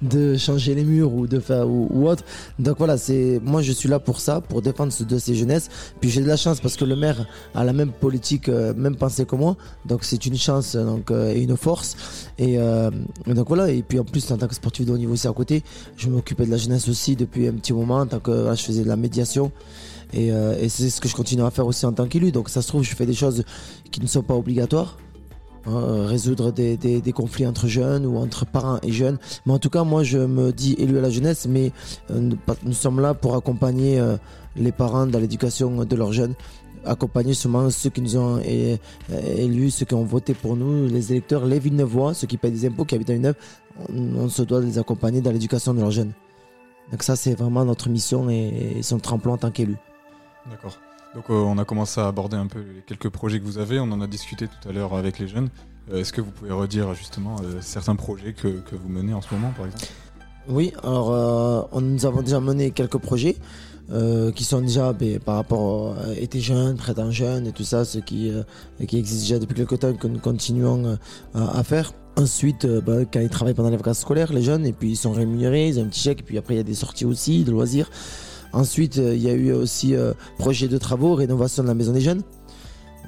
[0.01, 2.23] de changer les murs ou de faire ou, autre.
[2.59, 5.69] Donc voilà, c'est moi je suis là pour ça, pour défendre ce dossier jeunesse.
[5.99, 9.25] Puis j'ai de la chance parce que le maire a la même politique, même pensée
[9.25, 9.57] que moi.
[9.85, 11.97] Donc c'est une chance donc et une force.
[12.37, 13.69] Et donc voilà.
[13.71, 15.63] Et puis en plus en tant que sportif de haut niveau aussi à côté,
[15.97, 18.01] je m'occupais de la jeunesse aussi depuis un petit moment.
[18.01, 19.51] En tant que voilà, je faisais de la médiation.
[20.13, 22.31] Et, euh, et c'est ce que je continue à faire aussi en tant qu'élu.
[22.31, 23.43] Donc ça se trouve, je fais des choses
[23.91, 24.97] qui ne sont pas obligatoires.
[25.65, 29.17] hein, euh, résoudre des, conflits entre jeunes ou entre parents et jeunes.
[29.45, 31.71] Mais en tout cas, moi, je me dis élu à la jeunesse, mais
[32.11, 32.31] euh,
[32.63, 34.01] nous, sommes là pour accompagner
[34.55, 36.35] les parents dans l'éducation de leurs jeunes,
[36.85, 38.39] accompagner seulement ceux qui nous ont
[39.37, 42.65] élus, ceux qui ont voté pour nous, les électeurs, les Villeneuvois, ceux qui payent des
[42.65, 43.35] impôts, qui habitent à Villeneuve,
[43.89, 46.13] on, se doit de les accompagner dans l'éducation de leurs jeunes.
[46.91, 49.75] Donc ça, c'est vraiment notre mission et, son tremplin en tant qu'élu.
[50.49, 50.77] D'accord.
[51.15, 53.79] Donc euh, on a commencé à aborder un peu les quelques projets que vous avez,
[53.79, 55.49] on en a discuté tout à l'heure avec les jeunes.
[55.91, 59.21] Euh, Est-ce que vous pouvez redire justement euh, certains projets que, que vous menez en
[59.21, 59.85] ce moment par exemple?
[60.49, 63.35] Oui, alors on, nous avons déjà mené quelques projets
[63.89, 67.85] euh, qui sont déjà ben, par rapport à été jeune, printemps jeune et tout ça,
[67.85, 68.43] ce qui, euh,
[68.85, 70.97] qui existe déjà depuis quelques temps et que nous continuons
[71.33, 71.93] à faire.
[72.17, 74.97] Ensuite, euh, ben, quand ils travaillent pendant les vacances scolaires, les jeunes, et puis ils
[74.97, 77.43] sont rémunérés, ils ont un petit chèque, puis après il y a des sorties aussi,
[77.43, 77.89] de loisirs.
[78.53, 81.93] Ensuite, euh, il y a eu aussi euh, projet de travaux, rénovation de la maison
[81.93, 82.23] des jeunes.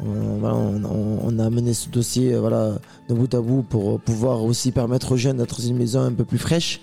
[0.02, 2.78] On, a mené ce dossier euh, voilà,
[3.10, 6.14] de bout à bout pour pouvoir aussi permettre aux jeunes d'être dans une maison un
[6.14, 6.80] peu plus fraîche.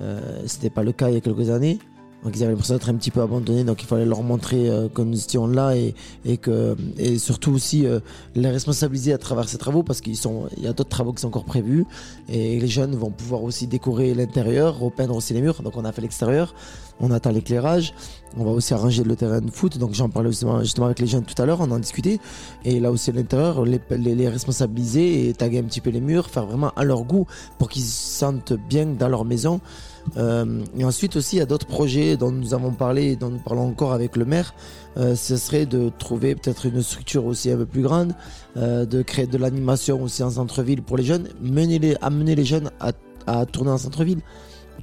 [0.00, 1.78] Euh, C'était pas le cas il y a quelques années.
[2.24, 4.88] Donc ils avaient l'impression d'être un petit peu abandonnés, donc il fallait leur montrer euh,
[4.88, 8.00] que nous étions là et, et que et surtout aussi euh,
[8.34, 11.44] les responsabiliser à travers ces travaux parce qu'il y a d'autres travaux qui sont encore
[11.44, 11.84] prévus
[12.30, 15.62] et les jeunes vont pouvoir aussi décorer l'intérieur, repeindre aussi les murs.
[15.62, 16.54] Donc on a fait l'extérieur,
[16.98, 17.92] on attend l'éclairage,
[18.38, 19.76] on va aussi arranger le terrain de foot.
[19.76, 22.20] Donc j'en parlais justement, justement avec les jeunes tout à l'heure, on en discutait.
[22.64, 26.30] Et là aussi l'intérieur, les, les, les responsabiliser et taguer un petit peu les murs,
[26.30, 27.26] faire vraiment à leur goût
[27.58, 29.60] pour qu'ils se sentent bien dans leur maison.
[30.16, 33.30] Euh, et ensuite aussi, il y a d'autres projets dont nous avons parlé et dont
[33.30, 34.54] nous parlons encore avec le maire.
[34.96, 38.14] Euh, ce serait de trouver peut-être une structure aussi un peu plus grande,
[38.56, 42.44] euh, de créer de l'animation aussi en centre-ville pour les jeunes, mener les, amener les
[42.44, 44.20] jeunes à, tourner en centre-ville.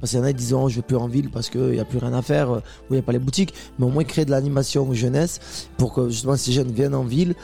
[0.00, 1.70] Parce qu'il y en a qui disent oh, je vais plus en ville parce qu'il
[1.70, 3.88] n'y a plus rien à faire, où il n'y a pas les boutiques, mais au
[3.88, 7.36] moins créer de l'animation jeunesse pour que justement ces jeunes viennent en ville,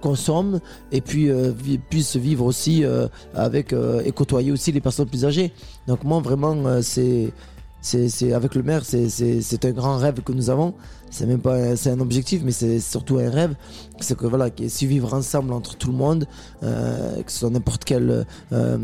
[0.00, 0.60] consomment
[0.92, 1.52] et puis euh,
[1.90, 5.52] puissent vivre aussi euh, avec euh, et côtoyer aussi les personnes plus âgées.
[5.86, 7.32] Donc moi vraiment euh, c'est
[7.80, 10.74] c'est avec le maire c'est un grand rêve que nous avons.
[11.10, 13.54] C'est même pas c'est un objectif mais c'est surtout un rêve.
[14.00, 16.26] C'est que voilà qu'il si vivre ensemble entre tout le monde,
[16.60, 18.78] que ce soit n'importe quel euh,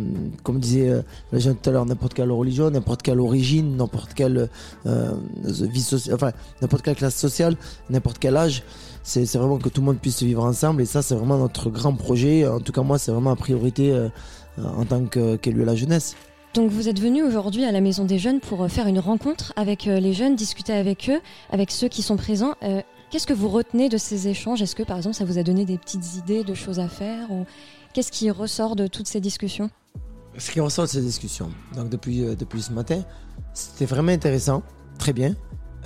[0.45, 4.49] comme disait le jeune tout à l'heure n'importe quelle religion, n'importe quelle origine, n'importe quelle
[4.85, 7.57] vie sociale, enfin n'importe quelle classe sociale,
[7.91, 8.63] n'importe quel âge
[9.05, 11.95] c'est vraiment que tout le monde puisse vivre ensemble et ça c'est vraiment notre grand
[11.95, 12.47] projet.
[12.49, 14.09] En tout cas moi c'est vraiment la priorité euh,
[14.59, 16.17] en tant que- qu'élu à la jeunesse.
[16.55, 19.53] Donc vous êtes venu aujourd'hui à la Maison des Jeunes pour euh, faire une rencontre
[19.57, 22.55] avec euh, les jeunes, discuter avec eux, avec ceux qui sont présents.
[22.63, 24.61] Euh, Qu'est-ce que vous retenez de ces échanges?
[24.63, 27.31] Est-ce que par exemple ça vous a donné des petites idées de choses à faire
[27.31, 27.45] ou
[27.93, 29.71] qu'est-ce qui ressort de toutes ces discussions?
[30.37, 33.03] Ce qui ressort de ces discussions donc depuis, euh, depuis ce matin
[33.53, 34.63] c'était vraiment intéressant
[34.99, 35.35] très bien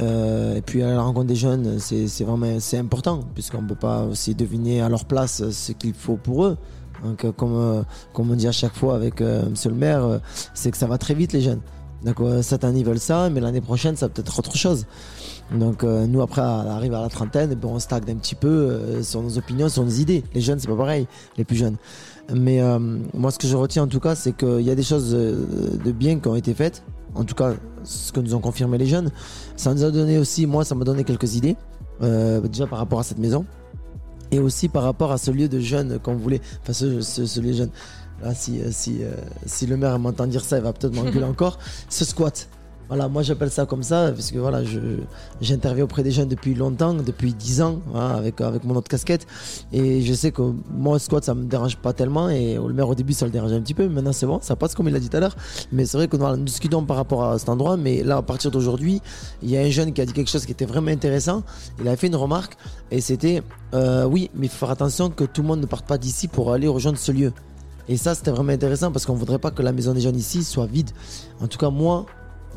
[0.01, 3.75] Euh, et puis à la rencontre des jeunes c'est vraiment c'est important puisqu'on ne peut
[3.75, 6.57] pas aussi deviner à leur place ce qu'il faut pour eux.
[7.05, 7.83] Donc euh, comme, euh,
[8.13, 10.19] comme on dit à chaque fois avec euh, monsieur le maire euh,
[10.55, 11.61] c'est que ça va très vite les jeunes.
[12.05, 14.87] Donc euh, cette année ils veulent ça mais l'année prochaine ça peut être autre chose.
[15.51, 19.03] Donc nous après on arrive à la trentaine et ben, on stagne un petit peu
[19.03, 20.23] sur nos opinions sur nos idées.
[20.35, 21.09] Les jeunes c'est pas pareil
[21.39, 21.77] les plus jeunes
[22.35, 22.79] mais euh,
[23.15, 25.77] moi, ce que je retiens en tout cas, c'est qu'il y a des choses euh,
[25.83, 26.83] de bien qui ont été faites.
[27.15, 29.11] En tout cas, ce que nous ont confirmé les jeunes.
[29.57, 31.57] Ça nous a donné aussi, moi, ça m'a donné quelques idées.
[32.03, 33.45] Euh, déjà par rapport à cette maison.
[34.31, 36.41] Et aussi par rapport à ce lieu de jeunes qu'on voulait.
[36.63, 37.71] Enfin, ce, ce, ce lieu de jeunes.
[38.23, 39.13] Là, si, euh, si, euh,
[39.47, 41.59] si le maire m'entend dire ça, il va peut-être m'engueuler encore.
[41.89, 42.49] Ce squat.
[42.89, 44.63] Voilà, moi j'appelle ça comme ça, parce que voilà,
[45.43, 49.27] j'interviens auprès des jeunes depuis longtemps, depuis 10 ans, voilà, avec, avec mon autre casquette.
[49.73, 52.31] Et je sais que moi, squat, ça me dérange pas tellement.
[52.31, 53.89] Et le maire, au début, ça le dérangeait un petit peu.
[53.89, 55.37] Maintenant, c'est bon, ça passe comme il l'a dit tout à l'heure.
[55.71, 57.77] Mais c'est vrai que voilà, nous discutons par rapport à cet endroit.
[57.77, 59.03] Mais là, à partir d'aujourd'hui,
[59.43, 61.43] il y a un jeune qui a dit quelque chose qui était vraiment intéressant.
[61.81, 62.57] Il a fait une remarque.
[62.91, 63.43] Et c'était
[63.75, 66.27] euh, oui, mais il faut faire attention que tout le monde ne parte pas d'ici
[66.27, 67.33] pour aller rejoindre ce lieu.
[67.89, 70.45] Et ça, c'était vraiment intéressant parce qu'on voudrait pas que la maison des jeunes ici
[70.45, 70.91] soit vide.
[71.41, 72.05] En tout cas, moi,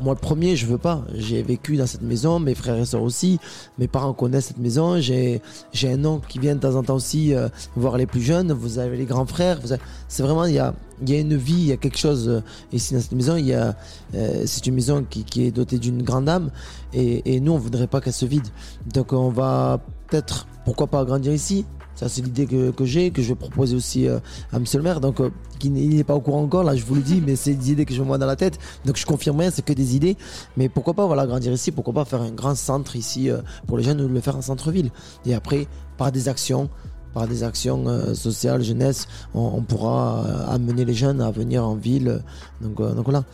[0.02, 1.04] Moi, le premier, je veux pas.
[1.14, 3.38] J'ai vécu dans cette maison, mes frères et sœurs aussi.
[3.78, 5.00] Mes parents connaissent cette maison.
[5.00, 5.40] J'ai,
[5.84, 8.52] un oncle qui vient de temps en temps aussi euh, voir les plus jeunes.
[8.52, 9.60] Vous avez les grands frères.
[10.08, 10.74] C'est vraiment, il y a,
[11.06, 12.40] y a une vie, il y a quelque chose euh,
[12.72, 13.36] ici dans cette maison.
[13.36, 16.50] Euh, c'est une maison qui, est dotée d'une grande âme.
[16.92, 18.48] Et, et nous, on voudrait pas qu'elle se vide.
[18.92, 21.64] Donc, on va peut-être, pourquoi pas agrandir ici?
[21.94, 24.18] Ça, c'est l'idée que, j'ai, que je vais proposer aussi euh,
[24.52, 25.00] à monsieur le maire.
[25.00, 25.30] Donc, euh,
[25.62, 27.84] il n'est pas au courant encore, là, je vous le dis, mais c'est des idées
[27.84, 28.58] que je vois dans la tête.
[28.84, 30.16] Donc, je confirme rien, c'est que des idées.
[30.56, 33.76] Mais pourquoi pas, voilà, grandir ici, pourquoi pas faire un grand centre ici euh, pour
[33.76, 34.90] les jeunes ou le faire en centre-ville.
[35.26, 35.66] Et après,
[35.98, 36.70] par des actions,
[37.12, 42.22] par des actions sociales, jeunesse, on, pourra amener les jeunes à venir en ville.
[42.62, 43.24] Donc voilà.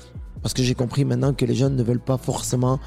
[0.42, 2.80] Parce que j'ai compris maintenant que les jeunes ne veulent pas forcément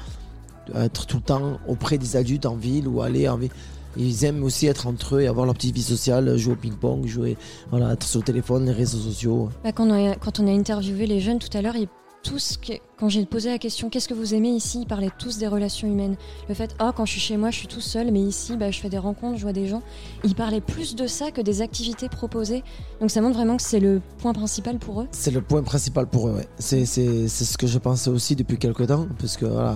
[0.74, 3.50] être tout le temps auprès des adultes en ville ou aller en ville.
[3.96, 7.06] Ils aiment aussi être entre eux et avoir leur petite vie sociale, jouer au ping-pong,
[7.06, 7.36] jouer,
[7.70, 9.50] voilà, être sur le téléphone, les réseaux sociaux.
[9.64, 11.88] Bah, quand, on a, quand on a interviewé les jeunes tout à l'heure, ils
[12.22, 12.58] tous,
[12.96, 15.88] quand j'ai posé la question qu'est-ce que vous aimez ici, ils parlaient tous des relations
[15.88, 16.16] humaines.
[16.48, 18.70] Le fait, ah, quand je suis chez moi, je suis tout seul, mais ici, bah,
[18.70, 19.82] je fais des rencontres, je vois des gens.
[20.24, 22.62] Ils parlaient plus de ça que des activités proposées.
[23.00, 25.08] Donc ça montre vraiment que c'est le point principal pour eux.
[25.10, 26.46] C'est le point principal pour eux, ouais.
[26.58, 29.74] C'est, c'est, ce que je pensais aussi depuis quelques temps, parce que euh,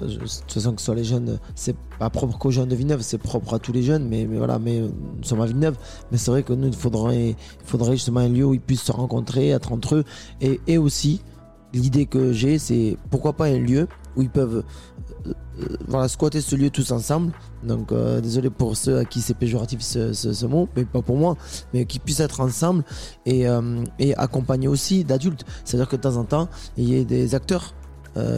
[0.00, 3.02] de toute façon que ce soit les jeunes, c'est pas propre qu'aux jeunes de Villeneuve,
[3.02, 5.76] c'est propre à tous les jeunes, mais, mais voilà, mais nous sommes à Villeneuve,
[6.10, 8.82] mais c'est vrai que nous, il faudrait, il faudrait justement un lieu où ils puissent
[8.82, 10.04] se rencontrer, être entre eux,
[10.40, 11.20] et, et aussi,
[11.72, 14.58] l'idée que j'ai, c'est pourquoi pas un lieu où ils peuvent
[15.26, 17.32] euh, euh, voilà, squatter ce lieu tous ensemble.
[17.62, 21.36] Donc euh, désolé pour ceux à qui c'est péjoratif ce, mot, mais pas pour moi,
[21.72, 22.84] mais qu'ils puissent être ensemble
[23.26, 25.44] et, euh, et accompagnés aussi d'adultes.
[25.64, 27.74] C'est-à-dire que de temps en temps, il y ait des acteurs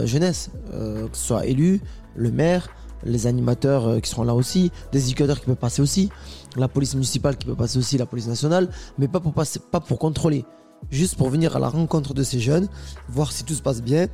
[0.05, 1.81] jeunesse, que ce soit élus,
[2.15, 2.69] le maire,
[3.03, 6.09] les animateurs qui seront là aussi, des éducateurs qui peuvent passer aussi,
[6.55, 9.81] la police municipale qui peut passer aussi, la police nationale, mais pas pour, passer, pas
[9.81, 10.45] pour contrôler,
[10.91, 12.67] juste pour venir à la rencontre de ces jeunes,
[13.09, 14.07] voir si tout se passe bien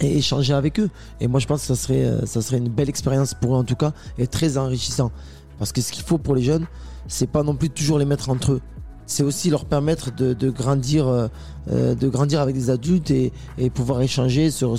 [0.00, 0.90] et échanger avec eux.
[1.20, 3.58] Et moi, je pense que ça serait, euh, ça serait une belle expérience pour eux
[3.58, 5.10] en tout cas et très enrichissant.
[5.58, 6.66] Parce que ce qu'il faut pour les jeunes,
[7.06, 8.60] c'est pas non plus toujours les mettre entre eux.
[9.06, 11.28] C'est aussi leur permettre de, grandir, euh,
[11.70, 13.32] euh, de grandir avec des adultes et,
[13.74, 14.74] pouvoir échanger sur,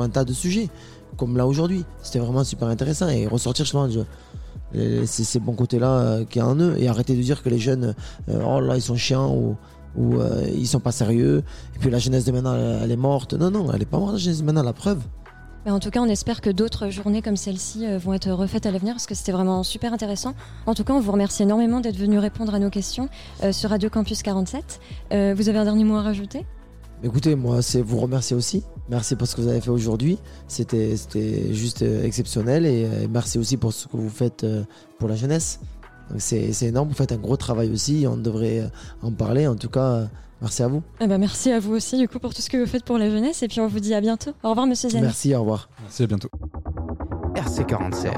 [0.00, 0.70] un tas de sujets,
[1.18, 1.84] comme là aujourd'hui.
[2.02, 4.00] C'était vraiment super intéressant et ressortir je-
[4.72, 7.50] les- ces, ces bons côtés-là qu'il y a en eux et arrêter de dire que
[7.50, 7.94] les jeunes,
[8.28, 9.56] oh là, ils sont chiants ou,
[9.96, 11.42] ou euh, ils sont pas sérieux.
[11.74, 13.34] Et puis la jeunesse de maintenant, elle, est morte.
[13.34, 15.00] Non, non, elle est pas morte, la jeunesse de maintenant, la preuve.
[15.68, 18.66] Mais en tout cas, on espère que d'autres journées comme celle-ci euh, vont être refaites
[18.66, 20.34] à l'avenir parce que c'était vraiment super intéressant.
[20.66, 23.10] En tout cas, on vous remercie énormément d'être venu répondre à nos questions
[23.42, 24.80] euh, sur Radio Campus 47.
[25.12, 26.46] Euh, vous avez un dernier mot à rajouter?
[27.02, 28.64] Écoutez, moi, c'est vous remercier aussi.
[28.88, 30.18] Merci pour ce que vous avez fait aujourd'hui.
[30.48, 30.96] C'était,
[31.52, 34.44] juste exceptionnel et merci aussi pour ce que vous faites
[34.98, 35.60] pour la jeunesse.
[36.16, 36.88] C'est, énorme.
[36.88, 38.06] Vous faites un gros travail aussi.
[38.08, 38.70] On devrait
[39.02, 39.46] en parler.
[39.46, 40.08] En tout cas,
[40.40, 40.82] merci à vous.
[41.00, 42.98] Eh ben, Merci à vous aussi du coup pour tout ce que vous faites pour
[42.98, 44.30] la jeunesse et puis on vous dit à bientôt.
[44.42, 45.02] Au revoir Monsieur Zani.
[45.02, 45.68] Merci, au revoir.
[45.82, 46.28] Merci, à bientôt.
[47.34, 48.12] RC47.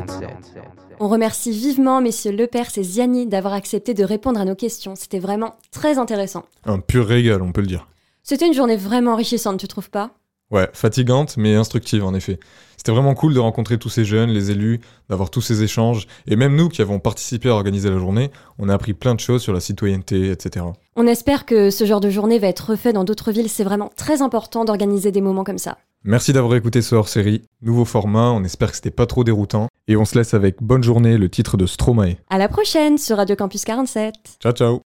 [1.03, 4.95] On remercie vivement messieurs Lepers et Ziani d'avoir accepté de répondre à nos questions.
[4.97, 6.45] C'était vraiment très intéressant.
[6.67, 7.89] Un pur régal, on peut le dire.
[8.23, 10.11] C'était une journée vraiment enrichissante, tu trouves pas?
[10.51, 12.39] Ouais, fatigante, mais instructive en effet.
[12.81, 16.35] C'était vraiment cool de rencontrer tous ces jeunes, les élus, d'avoir tous ces échanges, et
[16.35, 19.43] même nous qui avons participé à organiser la journée, on a appris plein de choses
[19.43, 20.65] sur la citoyenneté, etc.
[20.97, 23.51] On espère que ce genre de journée va être refait dans d'autres villes.
[23.51, 25.77] C'est vraiment très important d'organiser des moments comme ça.
[26.05, 27.43] Merci d'avoir écouté ce hors-série.
[27.61, 30.83] Nouveau format, on espère que c'était pas trop déroutant, et on se laisse avec Bonne
[30.83, 32.17] journée, le titre de Stromae.
[32.31, 34.15] À la prochaine sur Radio Campus 47.
[34.43, 34.81] Ciao ciao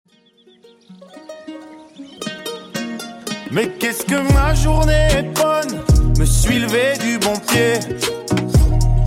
[3.51, 7.80] Mais qu'est-ce que ma journée est bonne Me suis levé du bon pied.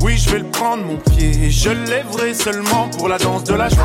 [0.02, 3.54] Oui je vais le prendre mon pied Je le lèverai seulement pour la danse de
[3.54, 3.84] la joie.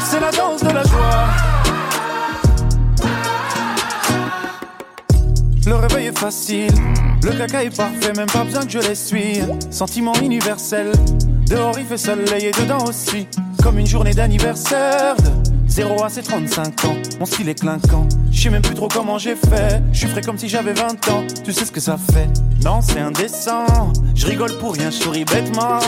[0.00, 1.26] C'est la danse de la joie.
[5.66, 6.74] Le réveil est facile
[7.22, 9.40] Le caca est parfait Même pas besoin que je l'essuie.
[9.70, 10.92] Sentiment universel
[11.46, 13.26] Dehors il fait soleil et dedans aussi
[13.62, 18.06] Comme une journée d'anniversaire de 0 à ses 35 ans, mon style est clinquant.
[18.30, 19.82] Je sais même plus trop comment j'ai fait.
[19.92, 21.24] Je suis frais comme si j'avais 20 ans.
[21.44, 22.28] Tu sais ce que ça fait?
[22.64, 23.92] Non, c'est indécent.
[24.14, 25.80] Je rigole pour rien, je souris bêtement.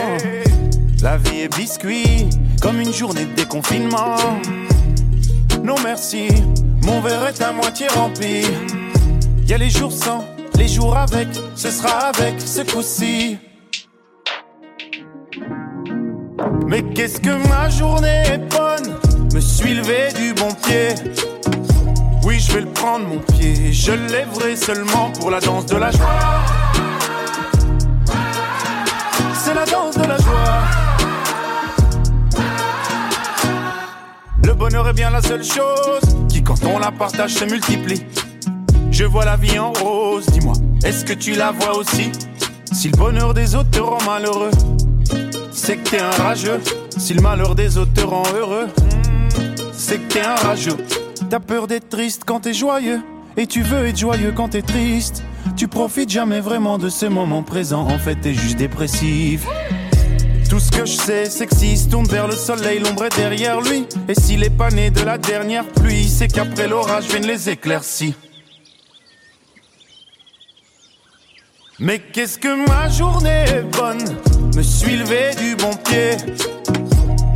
[1.02, 2.28] La vie est biscuit,
[2.60, 4.16] comme une journée de déconfinement.
[5.62, 6.28] Non merci,
[6.84, 8.42] mon verre est à moitié rempli.
[9.46, 10.24] Y a les jours sans,
[10.56, 13.38] les jours avec, ce sera avec ce coup-ci.
[16.66, 18.96] Mais qu'est-ce que ma journée est bonne?
[19.34, 20.94] Me suis levé du bon pied.
[22.24, 23.72] Oui je vais le prendre mon pied.
[23.72, 26.06] Je lèverai seulement pour la danse de la joie.
[29.34, 30.62] C'est la danse de la joie.
[34.42, 38.04] Le bonheur est bien la seule chose Qui quand on la partage se multiplie.
[38.90, 40.54] Je vois la vie en rose, dis-moi,
[40.84, 42.10] est-ce que tu la vois aussi?
[42.72, 44.50] Si le bonheur des autres te rend malheureux,
[45.66, 46.60] c'est que t'es un rageux.
[46.96, 48.68] Si le malheur des autres te rend heureux,
[49.72, 50.76] c'est que t'es un rageux.
[51.28, 53.00] T'as peur d'être triste quand t'es joyeux,
[53.36, 55.24] et tu veux être joyeux quand t'es triste.
[55.56, 59.44] Tu profites jamais vraiment de ces moments présents, en fait t'es juste dépressif.
[60.48, 63.16] Tout ce que je sais, c'est que s'il se tourne vers le soleil, l'ombre est
[63.16, 63.86] derrière lui.
[64.06, 68.14] Et s'il est pas né de la dernière pluie, c'est qu'après l'orage viennent les éclaircies.
[71.80, 74.04] Mais qu'est-ce que ma journée est bonne,
[74.56, 76.16] me suis levé du bon pied.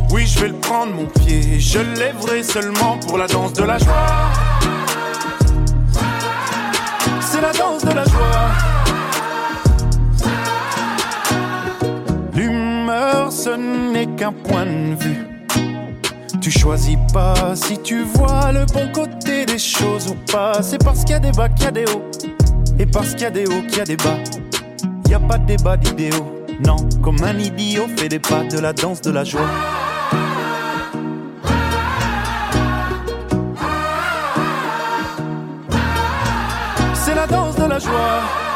[0.09, 3.77] Oui, je vais le prendre mon pied, je lèverai seulement pour la danse de la
[3.77, 4.31] joie.
[7.21, 8.49] C'est la danse de la joie.
[12.33, 15.27] L'humeur, ce n'est qu'un point de vue.
[16.41, 20.63] Tu choisis pas si tu vois le bon côté des choses ou pas.
[20.63, 22.09] C'est parce qu'il y a des bas qu'il y a des hauts.
[22.79, 24.17] Et parce qu'il y a des hauts qu'il y a des bas.
[25.07, 26.40] Y a pas de débat d'idéaux.
[26.59, 29.41] Non, comme un idiot fait des pas de la danse de la joie.
[36.93, 38.50] C'est la danse de la joie.